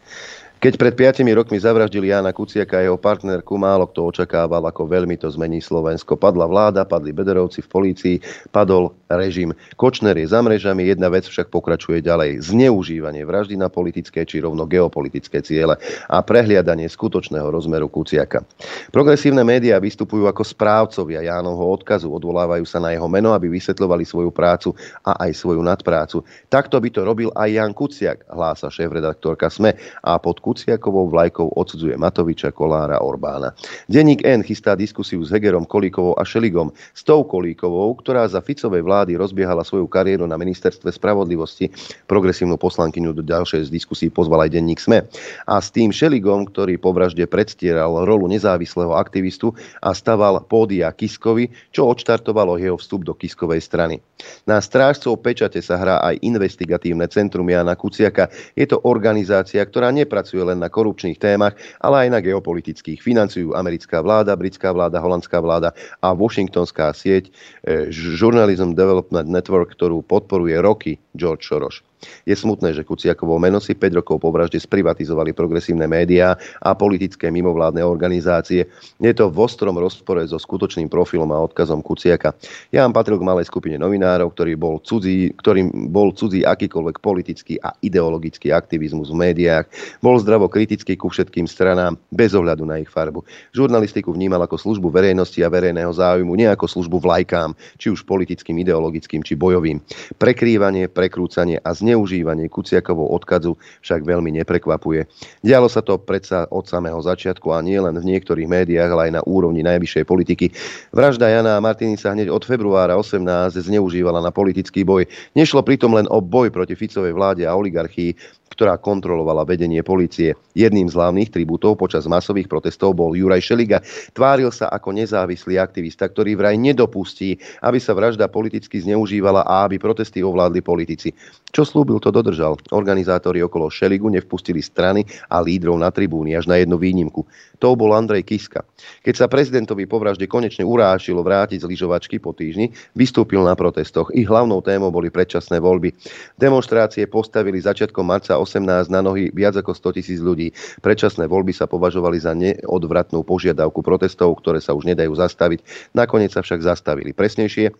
Keď 0.58 0.74
pred 0.74 1.22
5 1.22 1.22
rokmi 1.38 1.54
zavraždili 1.54 2.10
Jana 2.10 2.34
Kuciaka 2.34 2.82
a 2.82 2.84
jeho 2.84 2.98
partnerku, 2.98 3.54
málo 3.54 3.86
kto 3.86 4.10
očakával, 4.10 4.66
ako 4.66 4.90
veľmi 4.90 5.14
to 5.14 5.30
zmení 5.30 5.62
Slovensko. 5.62 6.18
Padla 6.18 6.50
vláda, 6.50 6.82
padli 6.82 7.14
bederovci 7.14 7.62
v 7.62 7.70
polícii, 7.70 8.16
padol 8.50 8.90
režim. 9.06 9.54
Kočner 9.78 10.18
je 10.18 10.26
za 10.26 10.42
mrežami, 10.42 10.90
jedna 10.90 11.14
vec 11.14 11.30
však 11.30 11.54
pokračuje 11.54 12.02
ďalej. 12.02 12.42
Zneužívanie 12.42 13.22
vraždy 13.22 13.54
na 13.54 13.70
politické 13.70 14.26
či 14.26 14.42
rovno 14.42 14.66
geopolitické 14.66 15.46
ciele 15.46 15.78
a 16.10 16.18
prehliadanie 16.26 16.90
skutočného 16.90 17.46
rozmeru 17.54 17.86
Kuciaka. 17.86 18.42
Progresívne 18.90 19.46
médiá 19.46 19.78
vystupujú 19.78 20.26
ako 20.26 20.42
správcovia 20.42 21.22
Jánovho 21.22 21.70
odkazu, 21.70 22.10
odvolávajú 22.10 22.66
sa 22.66 22.82
na 22.82 22.90
jeho 22.90 23.06
meno, 23.06 23.30
aby 23.30 23.46
vysvetľovali 23.46 24.02
svoju 24.02 24.34
prácu 24.34 24.74
a 25.06 25.22
aj 25.22 25.38
svoju 25.38 25.62
nadprácu. 25.62 26.26
Takto 26.50 26.82
by 26.82 26.88
to 26.90 27.06
robil 27.06 27.30
aj 27.38 27.46
Jan 27.46 27.70
Kuciak, 27.70 28.26
hlása 28.26 28.66
šéf-redaktorka 28.74 29.46
SME 29.46 29.78
a 30.02 30.18
pod 30.18 30.42
Kuciakovou 30.48 31.12
vlajkou 31.12 31.52
odsudzuje 31.60 32.00
Matoviča, 32.00 32.56
Kolára, 32.56 33.04
Orbána. 33.04 33.52
Denník 33.84 34.24
N 34.24 34.40
chystá 34.40 34.72
diskusiu 34.72 35.20
s 35.20 35.28
Hegerom, 35.28 35.68
Kolíkovou 35.68 36.16
a 36.16 36.24
Šeligom. 36.24 36.72
S 36.96 37.04
tou 37.04 37.20
Kolíkovou, 37.20 37.92
ktorá 38.00 38.24
za 38.24 38.40
Ficovej 38.40 38.80
vlády 38.80 39.20
rozbiehala 39.20 39.60
svoju 39.60 39.84
kariéru 39.84 40.24
na 40.24 40.40
ministerstve 40.40 40.88
spravodlivosti, 40.88 41.68
progresívnu 42.08 42.56
poslankyňu 42.56 43.12
do 43.12 43.20
ďalšej 43.20 43.68
z 43.68 43.70
diskusí 43.76 44.08
pozval 44.08 44.48
aj 44.48 44.56
denník 44.56 44.80
SME. 44.80 45.04
A 45.44 45.60
s 45.60 45.68
tým 45.68 45.92
Šeligom, 45.92 46.48
ktorý 46.48 46.80
po 46.80 46.96
vražde 46.96 47.28
predstieral 47.28 48.08
rolu 48.08 48.24
nezávislého 48.32 48.96
aktivistu 48.96 49.52
a 49.84 49.92
staval 49.92 50.40
pódia 50.48 50.88
Kiskovi, 50.96 51.52
čo 51.76 51.92
odštartovalo 51.92 52.56
jeho 52.56 52.80
vstup 52.80 53.04
do 53.04 53.12
Kiskovej 53.12 53.60
strany. 53.60 54.00
Na 54.48 54.64
strážcov 54.64 55.20
pečate 55.20 55.60
sa 55.60 55.76
hrá 55.76 56.00
aj 56.00 56.24
investigatívne 56.24 57.04
centrum 57.12 57.44
Jana 57.52 57.76
Kuciaka. 57.76 58.32
Je 58.56 58.64
to 58.64 58.80
organizácia, 58.88 59.60
ktorá 59.60 59.92
nepracuje 59.92 60.37
nepracujú 60.38 60.46
len 60.46 60.62
na 60.62 60.70
korupčných 60.70 61.18
témach, 61.18 61.58
ale 61.82 62.06
aj 62.06 62.08
na 62.14 62.20
geopolitických. 62.22 63.02
Financujú 63.02 63.58
americká 63.58 63.98
vláda, 63.98 64.38
britská 64.38 64.70
vláda, 64.70 65.02
holandská 65.02 65.42
vláda 65.42 65.74
a 65.98 66.14
washingtonská 66.14 66.94
sieť 66.94 67.30
eh, 67.66 67.90
Journalism 67.90 68.78
Development 68.78 69.26
Network, 69.26 69.74
ktorú 69.74 70.06
podporuje 70.06 70.54
roky 70.62 71.02
George 71.18 71.42
Soros. 71.42 71.82
Je 72.26 72.34
smutné, 72.34 72.74
že 72.74 72.86
Kuciakovo 72.86 73.38
meno 73.38 73.58
si 73.58 73.74
5 73.74 74.00
rokov 74.02 74.22
po 74.22 74.30
vražde 74.30 74.60
sprivatizovali 74.62 75.34
progresívne 75.34 75.86
médiá 75.90 76.38
a 76.62 76.74
politické 76.74 77.30
mimovládne 77.32 77.82
organizácie. 77.82 78.66
Je 78.98 79.12
to 79.14 79.30
v 79.30 79.38
ostrom 79.38 79.74
rozpore 79.78 80.22
so 80.26 80.38
skutočným 80.38 80.86
profilom 80.86 81.30
a 81.34 81.42
odkazom 81.42 81.82
Kuciaka. 81.82 82.34
Jan 82.70 82.94
patril 82.94 83.18
k 83.18 83.26
malej 83.26 83.46
skupine 83.50 83.76
novinárov, 83.80 84.30
ktorý 84.34 84.54
bol 84.54 84.80
cudzí, 84.82 85.34
ktorým 85.36 85.90
bol 85.90 86.14
cudzí 86.14 86.42
akýkoľvek 86.42 86.96
politický 87.02 87.54
a 87.62 87.74
ideologický 87.82 88.50
aktivizmus 88.54 89.10
v 89.10 89.30
médiách. 89.30 89.66
Bol 90.02 90.18
zdravo 90.20 90.46
kritický 90.50 90.94
ku 90.98 91.10
všetkým 91.10 91.46
stranám, 91.46 91.96
bez 92.10 92.34
ohľadu 92.34 92.64
na 92.66 92.80
ich 92.82 92.90
farbu. 92.90 93.24
Žurnalistiku 93.54 94.14
vnímal 94.14 94.44
ako 94.44 94.58
službu 94.58 94.88
verejnosti 94.90 95.40
a 95.42 95.52
verejného 95.52 95.90
záujmu, 95.90 96.32
nie 96.34 96.48
ako 96.48 96.66
službu 96.66 96.98
vlajkám, 97.02 97.54
či 97.80 97.90
už 97.90 98.04
politickým, 98.04 98.58
ideologickým, 98.62 99.22
či 99.22 99.38
bojovým. 99.38 99.80
Prekrývanie, 100.20 100.90
prekrúcanie 100.90 101.60
a 101.62 101.70
zneužívanie 101.88 102.52
Kuciakovou 102.52 103.08
odkazu 103.16 103.56
však 103.80 104.04
veľmi 104.04 104.36
neprekvapuje. 104.44 105.08
Dialo 105.40 105.72
sa 105.72 105.80
to 105.80 105.96
predsa 105.96 106.44
od 106.52 106.68
samého 106.68 107.00
začiatku 107.00 107.48
a 107.48 107.64
nie 107.64 107.80
len 107.80 107.96
v 107.96 108.04
niektorých 108.12 108.44
médiách, 108.44 108.92
ale 108.92 109.02
aj 109.08 109.12
na 109.16 109.22
úrovni 109.24 109.64
najvyššej 109.64 110.04
politiky. 110.04 110.52
Vražda 110.92 111.32
Jana 111.32 111.56
a 111.56 111.64
Martiny 111.64 111.96
sa 111.96 112.12
hneď 112.12 112.28
od 112.28 112.44
februára 112.44 113.00
18 113.00 113.56
zneužívala 113.56 114.20
na 114.20 114.28
politický 114.28 114.84
boj. 114.84 115.08
Nešlo 115.32 115.64
pritom 115.64 115.96
len 115.96 116.04
o 116.12 116.20
boj 116.20 116.52
proti 116.52 116.76
Ficovej 116.76 117.16
vláde 117.16 117.48
a 117.48 117.56
oligarchii, 117.56 118.12
ktorá 118.52 118.80
kontrolovala 118.80 119.44
vedenie 119.44 119.84
policie. 119.84 120.34
Jedným 120.56 120.88
z 120.90 120.96
hlavných 120.96 121.30
tribútov 121.30 121.78
počas 121.78 122.08
masových 122.08 122.48
protestov 122.48 122.96
bol 122.96 123.14
Juraj 123.14 123.44
Šeliga. 123.44 123.84
Tváril 124.16 124.50
sa 124.50 124.72
ako 124.72 124.96
nezávislý 124.96 125.60
aktivista, 125.60 126.08
ktorý 126.08 126.34
vraj 126.34 126.56
nedopustí, 126.56 127.38
aby 127.62 127.78
sa 127.78 127.92
vražda 127.92 128.26
politicky 128.26 128.80
zneužívala 128.80 129.44
a 129.44 129.68
aby 129.68 129.76
protesty 129.76 130.24
ovládli 130.24 130.64
politici. 130.64 131.12
Čo 131.52 131.64
slúbil, 131.64 132.00
to 132.00 132.08
dodržal. 132.08 132.56
Organizátori 132.72 133.44
okolo 133.44 133.68
Šeligu 133.68 134.08
nevpustili 134.08 134.64
strany 134.64 135.04
a 135.28 135.40
lídrov 135.44 135.76
na 135.80 135.92
tribúny 135.92 136.36
až 136.36 136.48
na 136.48 136.60
jednu 136.60 136.80
výnimku. 136.80 137.24
To 137.58 137.74
bol 137.74 137.90
Andrej 137.92 138.24
Kiska. 138.24 138.62
Keď 139.02 139.14
sa 139.14 139.26
prezidentovi 139.26 139.90
po 139.90 139.98
vražde 139.98 140.30
konečne 140.30 140.62
urášilo 140.62 141.26
vrátiť 141.26 141.64
z 141.64 141.68
lyžovačky 141.68 142.22
po 142.22 142.30
týždni, 142.30 142.70
vystúpil 142.94 143.42
na 143.42 143.58
protestoch. 143.58 144.14
Ich 144.14 144.30
hlavnou 144.30 144.62
témou 144.62 144.94
boli 144.94 145.10
predčasné 145.10 145.58
voľby. 145.58 145.90
Demonstrácie 146.38 147.10
postavili 147.10 147.58
začiatkom 147.58 148.06
marca 148.06 148.37
18 148.38 148.88
na 148.88 149.02
nohy 149.02 149.34
viac 149.34 149.58
ako 149.58 149.74
100 149.74 149.98
tisíc 149.98 150.20
ľudí. 150.22 150.54
Predčasné 150.80 151.26
voľby 151.26 151.50
sa 151.50 151.66
považovali 151.66 152.18
za 152.22 152.32
neodvratnú 152.32 153.26
požiadavku 153.26 153.82
protestov, 153.82 154.38
ktoré 154.38 154.62
sa 154.62 154.72
už 154.72 154.86
nedajú 154.86 155.12
zastaviť. 155.12 155.92
Nakoniec 155.92 156.30
sa 156.30 156.40
však 156.40 156.62
zastavili. 156.62 157.10
Presnejšie, 157.10 157.74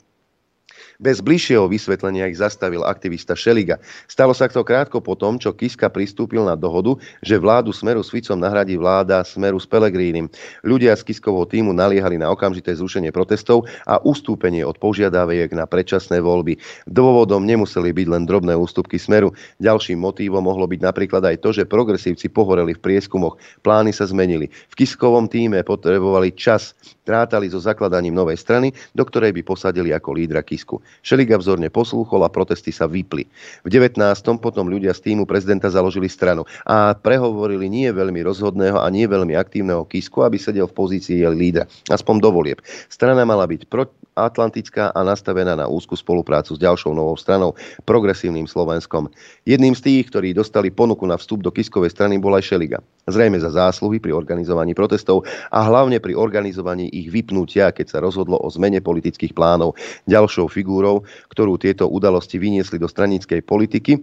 bez 0.99 1.23
bližšieho 1.23 1.71
vysvetlenia 1.71 2.27
ich 2.27 2.43
zastavil 2.43 2.83
aktivista 2.83 3.39
Šeliga. 3.39 3.79
Stalo 4.11 4.35
sa 4.35 4.51
to 4.51 4.67
krátko 4.67 4.99
po 4.99 5.15
tom, 5.15 5.39
čo 5.39 5.55
Kiska 5.55 5.87
pristúpil 5.87 6.43
na 6.43 6.59
dohodu, 6.59 6.99
že 7.23 7.39
vládu 7.39 7.71
Smeru 7.71 8.03
s 8.03 8.11
Ficom 8.11 8.35
nahradí 8.35 8.75
vláda 8.75 9.23
Smeru 9.23 9.63
s 9.63 9.67
Pelegrínim. 9.71 10.27
Ľudia 10.67 10.99
z 10.99 11.07
Kiskovho 11.07 11.47
týmu 11.47 11.71
naliehali 11.71 12.19
na 12.19 12.35
okamžité 12.35 12.75
zrušenie 12.75 13.15
protestov 13.15 13.71
a 13.87 14.03
ustúpenie 14.03 14.67
od 14.67 14.75
požiadaviek 14.83 15.55
na 15.55 15.71
predčasné 15.71 16.19
voľby. 16.19 16.59
Dôvodom 16.91 17.47
nemuseli 17.47 17.95
byť 17.95 18.07
len 18.11 18.27
drobné 18.27 18.59
ústupky 18.59 18.99
Smeru. 18.99 19.31
Ďalším 19.63 20.03
motívom 20.03 20.43
mohlo 20.43 20.67
byť 20.67 20.83
napríklad 20.83 21.23
aj 21.23 21.37
to, 21.47 21.55
že 21.55 21.71
progresívci 21.71 22.27
pohoreli 22.27 22.75
v 22.75 22.83
prieskumoch. 22.83 23.39
Plány 23.63 23.95
sa 23.95 24.03
zmenili. 24.11 24.51
V 24.51 24.75
Kiskovom 24.75 25.31
týme 25.31 25.63
potrebovali 25.63 26.35
čas. 26.35 26.75
Trátali 27.07 27.47
so 27.49 27.63
zakladaním 27.63 28.19
novej 28.19 28.37
strany, 28.37 28.75
do 28.93 29.07
ktorej 29.07 29.31
by 29.31 29.47
posadili 29.47 29.95
ako 29.95 30.19
lídra 30.19 30.43
Kisku. 30.43 30.83
Šeliga 31.03 31.39
vzorne 31.41 31.69
poslúchol 31.73 32.25
a 32.25 32.33
protesty 32.33 32.71
sa 32.71 32.89
vypli. 32.89 33.27
V 33.65 33.69
19. 33.69 33.99
potom 34.39 34.69
ľudia 34.71 34.95
z 34.95 35.13
týmu 35.13 35.25
prezidenta 35.27 35.69
založili 35.69 36.07
stranu 36.07 36.47
a 36.65 36.95
prehovorili 36.95 37.67
nie 37.67 37.89
veľmi 37.91 38.23
rozhodného 38.23 38.79
a 38.79 38.87
nie 38.93 39.05
veľmi 39.05 39.35
aktívneho 39.35 39.85
Kisku, 39.89 40.23
aby 40.23 40.39
sedel 40.39 40.71
v 40.71 40.77
pozícii 40.77 41.25
lídra, 41.33 41.67
aspoň 41.91 42.15
do 42.23 42.31
volieb. 42.31 42.59
Strana 42.89 43.27
mala 43.27 43.45
byť 43.45 43.67
pro- 43.67 43.91
atlantická 44.27 44.91
a 44.91 45.01
nastavená 45.07 45.55
na 45.55 45.71
úzku 45.71 45.95
spoluprácu 45.95 46.57
s 46.57 46.63
ďalšou 46.63 46.91
novou 46.97 47.15
stranou, 47.15 47.55
progresívnym 47.87 48.51
Slovenskom. 48.51 49.07
Jedným 49.47 49.79
z 49.79 49.85
tých, 49.85 50.11
ktorí 50.11 50.35
dostali 50.35 50.75
ponuku 50.75 51.07
na 51.07 51.15
vstup 51.15 51.47
do 51.47 51.55
Kiskovej 51.55 51.95
strany, 51.95 52.19
bol 52.19 52.35
aj 52.35 52.51
Šeliga. 52.51 52.83
Zrejme 53.07 53.39
za 53.39 53.55
zásluhy 53.55 54.03
pri 54.03 54.11
organizovaní 54.17 54.75
protestov 54.75 55.23
a 55.55 55.63
hlavne 55.63 56.03
pri 56.03 56.19
organizovaní 56.19 56.91
ich 56.91 57.13
vypnutia, 57.13 57.71
keď 57.71 57.87
sa 57.87 57.99
rozhodlo 58.03 58.41
o 58.41 58.49
zmene 58.51 58.83
politických 58.83 59.37
plánov. 59.37 59.79
Ďalšou 60.11 60.51
figúrou, 60.51 61.07
ktorú 61.31 61.61
tieto 61.61 61.87
udalosti 61.87 62.37
vyniesli 62.41 62.77
do 62.77 62.91
stranickej 62.91 63.41
politiky, 63.47 64.03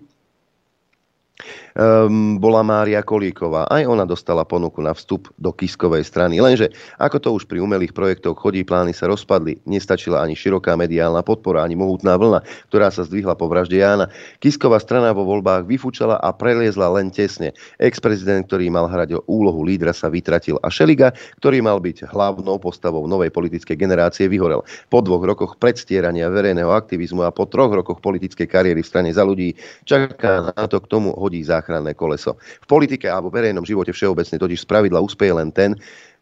um, 1.76 2.40
bola 2.40 2.64
Mária 2.64 3.04
Kolíková. 3.04 3.68
Aj 3.68 3.84
ona 3.84 4.08
dostala 4.08 4.48
ponuku 4.48 4.80
na 4.80 4.96
vstup 4.96 5.30
do 5.36 5.52
Kiskovej 5.52 6.08
strany. 6.08 6.40
Lenže, 6.40 6.72
ako 6.98 7.18
to 7.20 7.30
už 7.36 7.44
pri 7.46 7.60
umelých 7.60 7.92
projektoch 7.92 8.40
chodí, 8.40 8.64
plány 8.64 8.96
sa 8.96 9.12
rozpadli. 9.12 9.60
Nestačila 9.68 10.24
ani 10.24 10.34
široká 10.34 10.74
mediálna 10.80 11.22
podpora, 11.22 11.64
ani 11.64 11.76
mohutná 11.76 12.16
vlna, 12.16 12.42
ktorá 12.72 12.90
sa 12.90 13.04
zdvihla 13.04 13.36
po 13.36 13.52
vražde 13.52 13.80
Jána. 13.80 14.08
Kisková 14.40 14.80
strana 14.80 15.12
vo 15.12 15.28
voľbách 15.28 15.68
vyfúčala 15.68 16.18
a 16.24 16.32
preliezla 16.32 16.88
len 16.96 17.12
tesne. 17.12 17.52
Ex-prezident, 17.78 18.48
ktorý 18.48 18.72
mal 18.72 18.88
hrať 18.88 19.20
o 19.20 19.24
úlohu 19.28 19.62
lídra, 19.68 19.92
sa 19.92 20.08
vytratil 20.08 20.58
a 20.64 20.72
Šeliga, 20.72 21.12
ktorý 21.44 21.60
mal 21.60 21.78
byť 21.84 22.10
hlavnou 22.10 22.58
postavou 22.58 23.04
novej 23.06 23.30
politickej 23.30 23.76
generácie, 23.76 24.32
vyhorel. 24.32 24.64
Po 24.90 25.04
dvoch 25.04 25.24
rokoch 25.28 25.60
predstierania 25.60 26.32
verejného 26.32 26.72
aktivizmu 26.72 27.28
a 27.28 27.36
po 27.36 27.46
troch 27.46 27.74
rokoch 27.74 28.00
politickej 28.00 28.48
kariéry 28.48 28.82
v 28.82 28.88
strane 28.88 29.10
za 29.12 29.28
ľudí 29.28 29.54
čaká 29.84 30.56
na 30.56 30.66
to, 30.66 30.80
k 30.80 30.88
tomu 30.88 31.12
hodí 31.14 31.44
záchranu 31.44 31.65
záchranné 31.66 31.98
koleso. 31.98 32.38
V 32.62 32.68
politike 32.70 33.10
alebo 33.10 33.34
verejnom 33.34 33.66
živote 33.66 33.90
všeobecne 33.90 34.38
totiž 34.38 34.70
spravidla 34.70 35.02
úspeje 35.02 35.34
len 35.34 35.50
ten, 35.50 35.74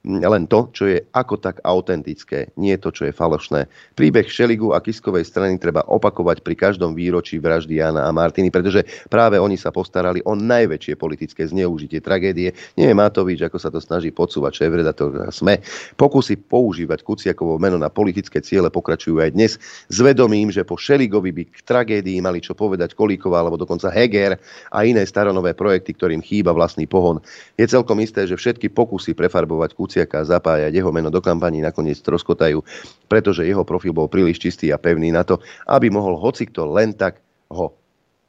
len 0.04 0.52
to, 0.52 0.68
čo 0.76 0.84
je 0.92 1.00
ako 1.16 1.39
tak 1.39 1.63
autentické, 1.63 2.52
nie 2.60 2.76
to, 2.76 2.92
čo 2.92 3.08
je 3.08 3.16
falošné. 3.16 3.72
Príbeh 3.96 4.28
Šeligu 4.28 4.76
a 4.76 4.84
Kiskovej 4.84 5.24
strany 5.24 5.56
treba 5.56 5.80
opakovať 5.88 6.44
pri 6.44 6.60
každom 6.60 6.92
výročí 6.92 7.39
vraždy 7.39 7.80
Jana 7.80 8.04
a 8.04 8.12
Martiny, 8.12 8.52
pretože 8.52 8.84
práve 9.08 9.39
oni 9.39 9.56
sa 9.56 9.72
postarali 9.72 10.20
o 10.28 10.36
najväčšie 10.36 11.00
politické 11.00 11.48
zneužitie 11.48 12.04
tragédie. 12.04 12.52
Nie 12.76 12.92
je 12.92 13.00
Matovič, 13.00 13.48
ako 13.48 13.56
sa 13.56 13.72
to 13.72 13.80
snaží 13.80 14.12
podsúvať 14.12 14.60
šéf-redaktor 14.60 15.32
SME. 15.32 15.63
Pokusy 15.96 16.36
používať 16.52 17.00
Kuciakovo 17.00 17.56
meno 17.56 17.80
na 17.80 17.88
politické 17.88 18.44
ciele 18.44 18.68
pokračujú 18.68 19.24
aj 19.24 19.32
dnes 19.32 19.56
s 19.88 19.98
vedomím, 20.04 20.52
že 20.52 20.68
po 20.68 20.76
Šeligovi 20.76 21.32
by 21.32 21.44
k 21.48 21.58
tragédii 21.63 22.20
mali 22.20 22.44
čo 22.44 22.52
povedať 22.52 22.92
Kolíková 22.92 23.39
alebo 23.39 23.56
dokonca 23.56 23.88
Heger 23.88 24.36
a 24.68 24.84
iné 24.84 25.08
staronové 25.08 25.56
projekty, 25.56 25.96
ktorým 25.96 26.20
chýba 26.20 26.52
vlastný 26.52 26.92
pohon. 26.92 27.24
Je 27.56 27.63
celkom 27.63 28.04
isté, 28.04 28.28
že 28.28 28.36
všetky 28.36 28.68
pokusy 28.68 29.16
prefarbovať 29.16 29.72
Kuciakovo 29.72 29.92
Kuciaka 29.93 30.25
zapájať 30.25 30.73
jeho 30.73 30.89
meno 30.89 31.13
do 31.13 31.21
kampaní 31.21 31.62
nakoniec 31.62 32.01
troskotajú, 32.01 32.65
pretože 33.06 33.45
jeho 33.45 33.62
profil 33.62 33.93
bol 33.93 34.10
príliš 34.10 34.41
čistý 34.41 34.73
a 34.73 34.82
pevný 34.82 35.13
na 35.13 35.21
to, 35.21 35.38
aby 35.69 35.93
mohol 35.93 36.17
hocikto 36.17 36.65
len 36.65 36.97
tak 36.97 37.21
ho 37.53 37.69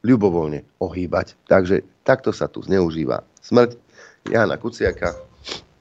ľubovoľne 0.05 0.61
ohýbať. 0.77 1.33
Takže 1.49 1.81
takto 2.05 2.29
sa 2.29 2.45
tu 2.45 2.61
zneužíva 2.61 3.25
smrť 3.41 3.81
Jana 4.29 4.61
Kuciaka 4.61 5.17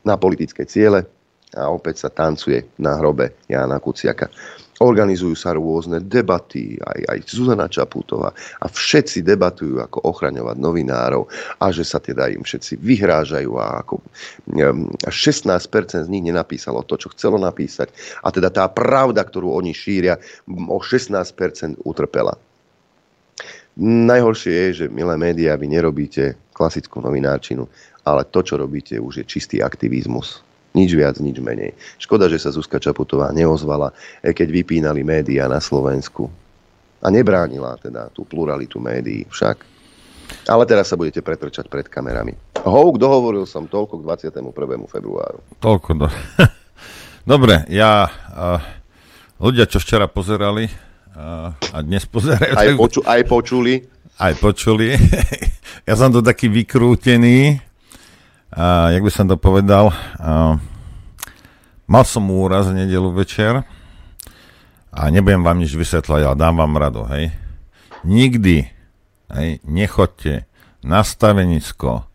na 0.00 0.16
politické 0.16 0.64
ciele 0.64 1.04
a 1.52 1.68
opäť 1.68 2.00
sa 2.00 2.08
tancuje 2.08 2.64
na 2.80 2.96
hrobe 2.96 3.36
Jana 3.44 3.76
Kuciaka. 3.76 4.32
Organizujú 4.82 5.38
sa 5.38 5.54
rôzne 5.54 6.02
debaty, 6.02 6.74
aj, 6.82 7.00
aj 7.06 7.18
Zuzana 7.30 7.70
Čaputová 7.70 8.34
a 8.34 8.66
všetci 8.66 9.22
debatujú, 9.22 9.78
ako 9.78 10.02
ochraňovať 10.10 10.56
novinárov 10.58 11.30
a 11.62 11.70
že 11.70 11.86
sa 11.86 12.02
teda 12.02 12.26
im 12.34 12.42
všetci 12.42 12.82
vyhrážajú 12.82 13.54
a 13.54 13.86
ako 13.86 14.02
16% 14.50 16.02
z 16.02 16.08
nich 16.10 16.26
nenapísalo 16.26 16.82
to, 16.82 16.98
čo 16.98 17.14
chcelo 17.14 17.38
napísať 17.38 17.94
a 18.26 18.34
teda 18.34 18.50
tá 18.50 18.66
pravda, 18.66 19.22
ktorú 19.22 19.54
oni 19.54 19.70
šíria, 19.70 20.18
o 20.50 20.82
16% 20.82 21.86
utrpela. 21.86 22.34
Najhoršie 23.78 24.50
je, 24.50 24.70
že 24.74 24.86
milé 24.90 25.14
médiá, 25.14 25.54
vy 25.54 25.70
nerobíte 25.70 26.34
klasickú 26.50 26.98
novinárčinu, 26.98 27.66
ale 28.02 28.26
to, 28.26 28.42
čo 28.42 28.58
robíte, 28.58 28.98
už 28.98 29.22
je 29.22 29.24
čistý 29.26 29.62
aktivizmus 29.62 30.42
nič 30.74 30.90
viac, 30.92 31.16
nič 31.22 31.38
menej. 31.38 31.72
Škoda, 32.02 32.26
že 32.26 32.42
sa 32.42 32.50
Zuzka 32.50 32.82
Čaputová 32.82 33.30
neozvala, 33.30 33.94
keď 34.20 34.48
vypínali 34.50 35.06
médiá 35.06 35.46
na 35.46 35.62
Slovensku. 35.62 36.26
A 36.98 37.08
nebránila 37.08 37.78
teda 37.78 38.10
tú 38.10 38.26
pluralitu 38.26 38.82
médií 38.82 39.24
však. 39.30 39.62
Ale 40.48 40.64
teraz 40.66 40.90
sa 40.90 40.98
budete 40.98 41.22
pretrčať 41.22 41.70
pred 41.70 41.86
kamerami. 41.86 42.34
Houk, 42.64 42.96
dohovoril 42.96 43.44
som 43.44 43.68
toľko 43.68 44.00
k 44.00 44.32
21. 44.32 44.88
februáru. 44.88 45.38
Toľko. 45.60 45.88
Do... 45.94 46.06
Dobre, 47.32 47.64
ja... 47.68 48.08
Uh, 48.32 48.60
ľudia, 49.38 49.68
čo 49.68 49.80
včera 49.80 50.08
pozerali 50.08 50.68
uh, 51.12 51.52
a 51.52 51.78
dnes 51.84 52.08
pozerajú... 52.08 52.56
Aj, 52.56 52.68
poču, 52.72 53.00
aj 53.04 53.22
počuli. 53.28 53.74
Aj 54.16 54.32
počuli. 54.40 54.96
ja 55.88 55.94
som 55.94 56.08
to 56.08 56.24
taký 56.24 56.48
vykrútený 56.48 57.60
a, 58.54 58.94
jak 58.94 59.02
by 59.02 59.10
som 59.10 59.26
to 59.26 59.34
povedal, 59.34 59.90
a, 59.90 60.56
mal 61.90 62.04
som 62.06 62.30
úraz 62.30 62.70
v 62.70 62.86
nedelu 62.86 63.10
večer 63.10 63.66
a 64.94 65.00
nebudem 65.10 65.42
vám 65.42 65.58
nič 65.58 65.74
vysvetľať, 65.74 66.20
ale 66.22 66.36
dám 66.38 66.54
vám 66.62 66.78
rado, 66.78 67.02
hej. 67.10 67.34
Nikdy 68.06 68.70
hej, 69.34 69.58
nechoďte 69.66 70.46
na 70.86 71.02
stavenisko 71.02 72.06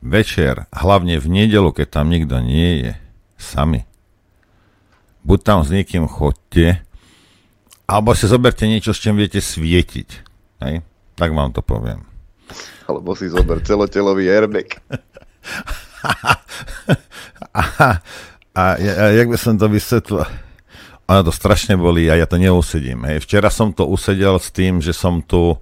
večer, 0.00 0.64
hlavne 0.72 1.20
v 1.20 1.26
nedelu, 1.28 1.68
keď 1.76 1.86
tam 2.00 2.08
nikto 2.08 2.40
nie 2.40 2.86
je, 2.86 2.92
sami. 3.36 3.84
Buď 5.26 5.38
tam 5.42 5.58
s 5.66 5.74
niekým 5.74 6.06
chodte, 6.06 6.80
alebo 7.84 8.14
si 8.14 8.30
zoberte 8.30 8.64
niečo, 8.64 8.94
s 8.94 9.02
čím 9.02 9.18
viete 9.18 9.42
svietiť. 9.42 10.08
Hej? 10.62 10.86
Tak 11.18 11.30
vám 11.34 11.50
to 11.52 11.60
poviem. 11.60 12.06
Alebo 12.86 13.18
si 13.18 13.26
zober 13.26 13.58
celotelový 13.60 14.30
airbag. 14.30 14.78
a, 17.54 17.62
a, 18.54 18.54
a 18.54 18.62
jak 19.12 19.28
by 19.28 19.38
som 19.38 19.58
to 19.58 19.68
vysvetlil? 19.68 20.24
Ono 21.06 21.22
to 21.22 21.30
strašne 21.30 21.78
boli 21.78 22.10
a 22.10 22.18
ja 22.18 22.26
to 22.26 22.34
neusedím. 22.34 23.06
Hej. 23.06 23.22
Včera 23.22 23.46
som 23.46 23.70
to 23.70 23.86
usedel 23.86 24.42
s 24.42 24.50
tým, 24.50 24.82
že 24.82 24.90
som 24.90 25.22
tu 25.22 25.54
uh, 25.54 25.58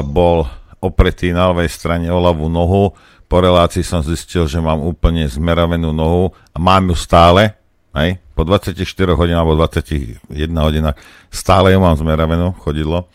bol 0.00 0.48
opretý 0.80 1.36
na 1.36 1.52
ľavej 1.52 1.68
strane 1.68 2.08
o 2.08 2.16
ľavú 2.16 2.48
nohu. 2.48 2.96
Po 3.28 3.36
relácii 3.40 3.84
som 3.84 4.00
zistil, 4.00 4.48
že 4.48 4.60
mám 4.60 4.80
úplne 4.80 5.28
zmeravenú 5.28 5.92
nohu 5.92 6.32
a 6.52 6.56
mám 6.56 6.88
ju 6.92 6.96
stále. 6.96 7.60
Hej. 7.92 8.24
Po 8.32 8.42
24 8.42 8.72
hodinách 9.14 9.44
alebo 9.44 9.60
21 9.60 10.24
hodinách 10.48 10.96
stále 11.28 11.76
ju 11.76 11.78
mám 11.78 11.94
zmeravenú, 12.00 12.56
chodidlo. 12.56 13.12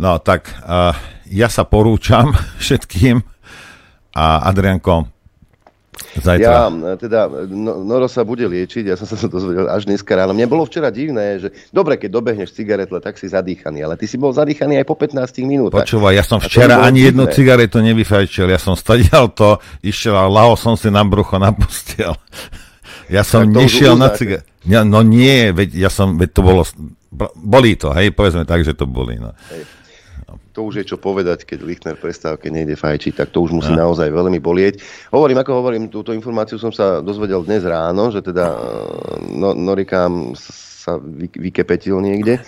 No 0.00 0.16
tak 0.24 0.48
uh, 0.64 0.96
ja 1.28 1.52
sa 1.52 1.68
porúčam 1.68 2.32
všetkým 2.64 3.20
a 4.14 4.46
Adrianko, 4.48 5.06
Zajtra. 6.10 6.70
Ja, 6.70 6.96
teda, 6.98 7.30
no, 7.46 7.86
Noro 7.86 8.10
sa 8.10 8.26
bude 8.26 8.42
liečiť, 8.46 8.88
ja 8.88 8.96
som 8.98 9.06
sa 9.06 9.14
dozvedel 9.30 9.70
až 9.70 9.86
dneska 9.86 10.16
ráno. 10.16 10.34
Mne 10.34 10.50
bolo 10.50 10.66
včera 10.66 10.90
divné, 10.90 11.38
že 11.38 11.48
dobre, 11.70 12.00
keď 12.00 12.10
dobehneš 12.10 12.50
cigaretle, 12.56 12.98
tak 12.98 13.14
si 13.14 13.30
zadýchaný, 13.30 13.86
ale 13.86 13.94
ty 13.94 14.10
si 14.10 14.18
bol 14.18 14.34
zadýchaný 14.34 14.82
aj 14.82 14.86
po 14.86 14.96
15 14.98 15.44
minútach. 15.46 15.86
Počúvaj, 15.86 16.18
ja 16.18 16.24
som 16.26 16.42
včera 16.42 16.82
ani 16.82 17.04
divné. 17.04 17.08
jednu 17.14 17.24
cigaretu 17.30 17.78
nevyfajčil, 17.84 18.50
ja 18.50 18.58
som 18.58 18.74
stadial 18.74 19.30
to, 19.30 19.62
išiel 19.86 20.18
a 20.18 20.26
lahol 20.26 20.58
som 20.58 20.74
si 20.74 20.90
na 20.90 21.06
brucho 21.06 21.38
na 21.38 21.54
postiel. 21.54 22.16
Ja 23.10 23.26
som 23.26 23.42
nešiel 23.42 23.98
na 23.98 24.14
cigaretu. 24.14 24.46
Ja, 24.70 24.86
no 24.86 25.02
nie, 25.02 25.50
veď 25.50 25.74
ja 25.74 25.90
som, 25.90 26.14
veď 26.14 26.30
to 26.30 26.46
bolo, 26.46 26.62
bolí 27.34 27.74
to, 27.74 27.90
hej, 27.90 28.14
povedzme 28.14 28.46
tak, 28.46 28.62
že 28.62 28.70
to 28.70 28.86
bolí. 28.86 29.18
No. 29.18 29.34
Hej 29.50 29.79
to 30.52 30.60
už 30.66 30.82
je 30.82 30.84
čo 30.94 30.96
povedať, 30.98 31.46
keď 31.46 31.58
Lichner 31.62 31.96
prestávke 31.96 32.50
nejde 32.50 32.74
fajčiť, 32.74 33.16
tak 33.16 33.28
to 33.34 33.42
už 33.42 33.54
musí 33.54 33.72
a. 33.74 33.80
naozaj 33.86 34.10
veľmi 34.10 34.38
bolieť. 34.38 34.82
Hovorím, 35.10 35.42
ako 35.42 35.50
hovorím, 35.62 35.90
túto 35.90 36.14
informáciu 36.14 36.58
som 36.58 36.70
sa 36.70 37.02
dozvedel 37.02 37.42
dnes 37.46 37.62
ráno, 37.66 38.10
že 38.10 38.22
teda 38.22 38.54
no, 39.30 39.54
Norikám 39.54 40.34
sa 40.80 40.96
vykepetil 41.36 42.00
niekde. 42.00 42.40
E, 42.40 42.42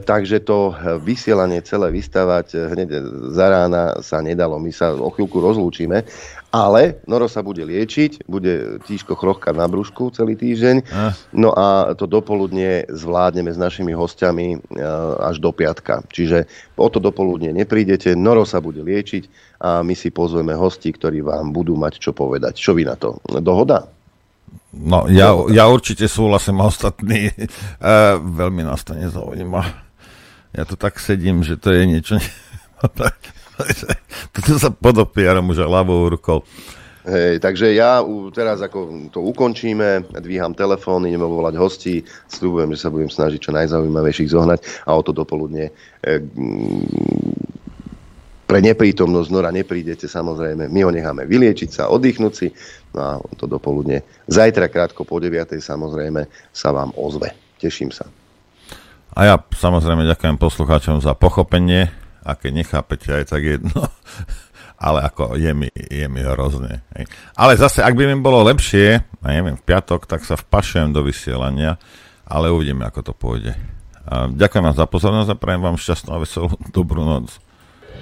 takže 0.00 0.40
to 0.40 0.72
vysielanie 1.04 1.60
celé 1.60 1.92
vystavať 1.92 2.72
hneď 2.72 2.88
za 3.36 3.46
rána 3.52 4.00
sa 4.00 4.24
nedalo. 4.24 4.56
My 4.56 4.72
sa 4.72 4.96
o 4.96 5.12
chvíľku 5.12 5.44
rozlúčime. 5.44 6.08
Ale 6.54 7.02
Noro 7.10 7.26
sa 7.26 7.42
bude 7.42 7.66
liečiť, 7.66 8.30
bude 8.30 8.78
tížko 8.86 9.18
chrochkať 9.18 9.58
na 9.58 9.66
brúšku 9.66 10.14
celý 10.14 10.38
týždeň. 10.38 10.86
No 11.34 11.50
a 11.50 11.98
to 11.98 12.06
dopoludne 12.06 12.86
zvládneme 12.94 13.50
s 13.50 13.58
našimi 13.58 13.90
hostiami 13.90 14.46
e, 14.54 14.58
až 15.18 15.42
do 15.42 15.50
piatka. 15.50 16.06
Čiže 16.06 16.46
o 16.78 16.86
to 16.86 17.02
dopoludne 17.02 17.50
neprídete, 17.50 18.14
Noro 18.14 18.46
sa 18.46 18.62
bude 18.62 18.86
liečiť 18.86 19.26
a 19.66 19.82
my 19.82 19.98
si 19.98 20.14
pozveme 20.14 20.54
hosti, 20.54 20.94
ktorí 20.94 21.26
vám 21.26 21.50
budú 21.50 21.74
mať 21.74 21.98
čo 21.98 22.14
povedať. 22.14 22.54
Čo 22.54 22.78
vy 22.78 22.86
na 22.86 22.94
to? 22.94 23.18
Dohoda? 23.42 23.90
No, 24.74 25.06
ja, 25.06 25.30
ja 25.54 25.64
určite 25.70 26.10
súhlasím 26.10 26.58
a 26.60 26.68
ostatní. 26.68 27.30
Uh, 27.78 28.18
veľmi 28.42 28.66
nás 28.66 28.82
to 28.82 28.98
nezaujíma. 28.98 29.62
Ja 30.54 30.62
tu 30.66 30.74
tak 30.78 30.98
sedím, 30.98 31.42
že 31.46 31.58
to 31.58 31.70
je 31.70 31.82
niečo... 31.86 32.14
Toto 34.34 34.52
sa 34.58 34.70
podopieram 34.74 35.46
už 35.46 35.66
ľavou 35.70 36.10
rukou. 36.10 36.42
Hej, 37.04 37.44
takže 37.44 37.76
ja 37.76 38.00
teraz 38.32 38.64
ako 38.64 39.12
to 39.12 39.20
ukončíme, 39.20 40.08
dvíham 40.24 40.56
telefón, 40.56 41.04
ideme 41.04 41.28
volať 41.28 41.54
hostí, 41.60 42.00
slúbujem, 42.32 42.72
že 42.72 42.80
sa 42.80 42.88
budem 42.88 43.12
snažiť 43.12 43.40
čo 43.44 43.52
najzaujímavejších 43.52 44.32
zohnať 44.32 44.88
a 44.88 44.96
o 44.96 45.04
to 45.04 45.12
dopoludne 45.12 45.68
e, 45.68 45.72
pre 48.44 48.60
neprítomnosť 48.60 49.28
Nora 49.32 49.48
neprídete, 49.48 50.04
samozrejme, 50.04 50.68
my 50.68 50.80
ho 50.84 50.90
necháme 50.92 51.24
vyliečiť 51.24 51.70
sa, 51.72 51.82
oddychnúť 51.88 52.32
si, 52.32 52.48
no 52.92 53.00
a 53.00 53.12
to 53.40 53.48
dopoludne. 53.48 54.04
Zajtra 54.28 54.68
krátko 54.68 55.08
po 55.08 55.16
9. 55.16 55.56
samozrejme 55.56 56.28
sa 56.52 56.70
vám 56.70 56.92
ozve. 57.00 57.32
Teším 57.56 57.90
sa. 57.90 58.04
A 59.14 59.20
ja 59.30 59.34
samozrejme 59.38 60.04
ďakujem 60.04 60.36
poslucháčom 60.36 60.98
za 60.98 61.14
pochopenie 61.14 61.88
a 62.26 62.34
keď 62.34 62.52
nechápete 62.52 63.08
aj 63.14 63.24
tak 63.30 63.42
jedno, 63.46 63.88
ale 64.86 65.06
ako 65.06 65.38
je 65.38 65.52
mi, 65.54 65.68
je 65.72 66.06
mi 66.10 66.20
hrozne. 66.20 66.82
Ale 67.38 67.54
zase, 67.54 67.80
ak 67.80 67.94
by 67.94 68.10
mi 68.10 68.16
bolo 68.18 68.42
lepšie, 68.44 69.00
a 69.22 69.26
neviem, 69.30 69.56
v 69.56 69.64
piatok, 69.64 70.04
tak 70.04 70.26
sa 70.26 70.34
vpašujem 70.34 70.92
do 70.92 71.06
vysielania, 71.06 71.78
ale 72.26 72.50
uvidíme, 72.50 72.84
ako 72.84 73.00
to 73.00 73.12
pôjde. 73.14 73.52
Ďakujem 74.12 74.64
vám 74.68 74.76
za 74.76 74.84
pozornosť 74.84 75.30
a 75.32 75.40
prajem 75.40 75.62
vám 75.64 75.80
šťastnú 75.80 76.10
a 76.12 76.20
veselú 76.20 76.48
dobrú 76.68 77.06
noc. 77.08 77.40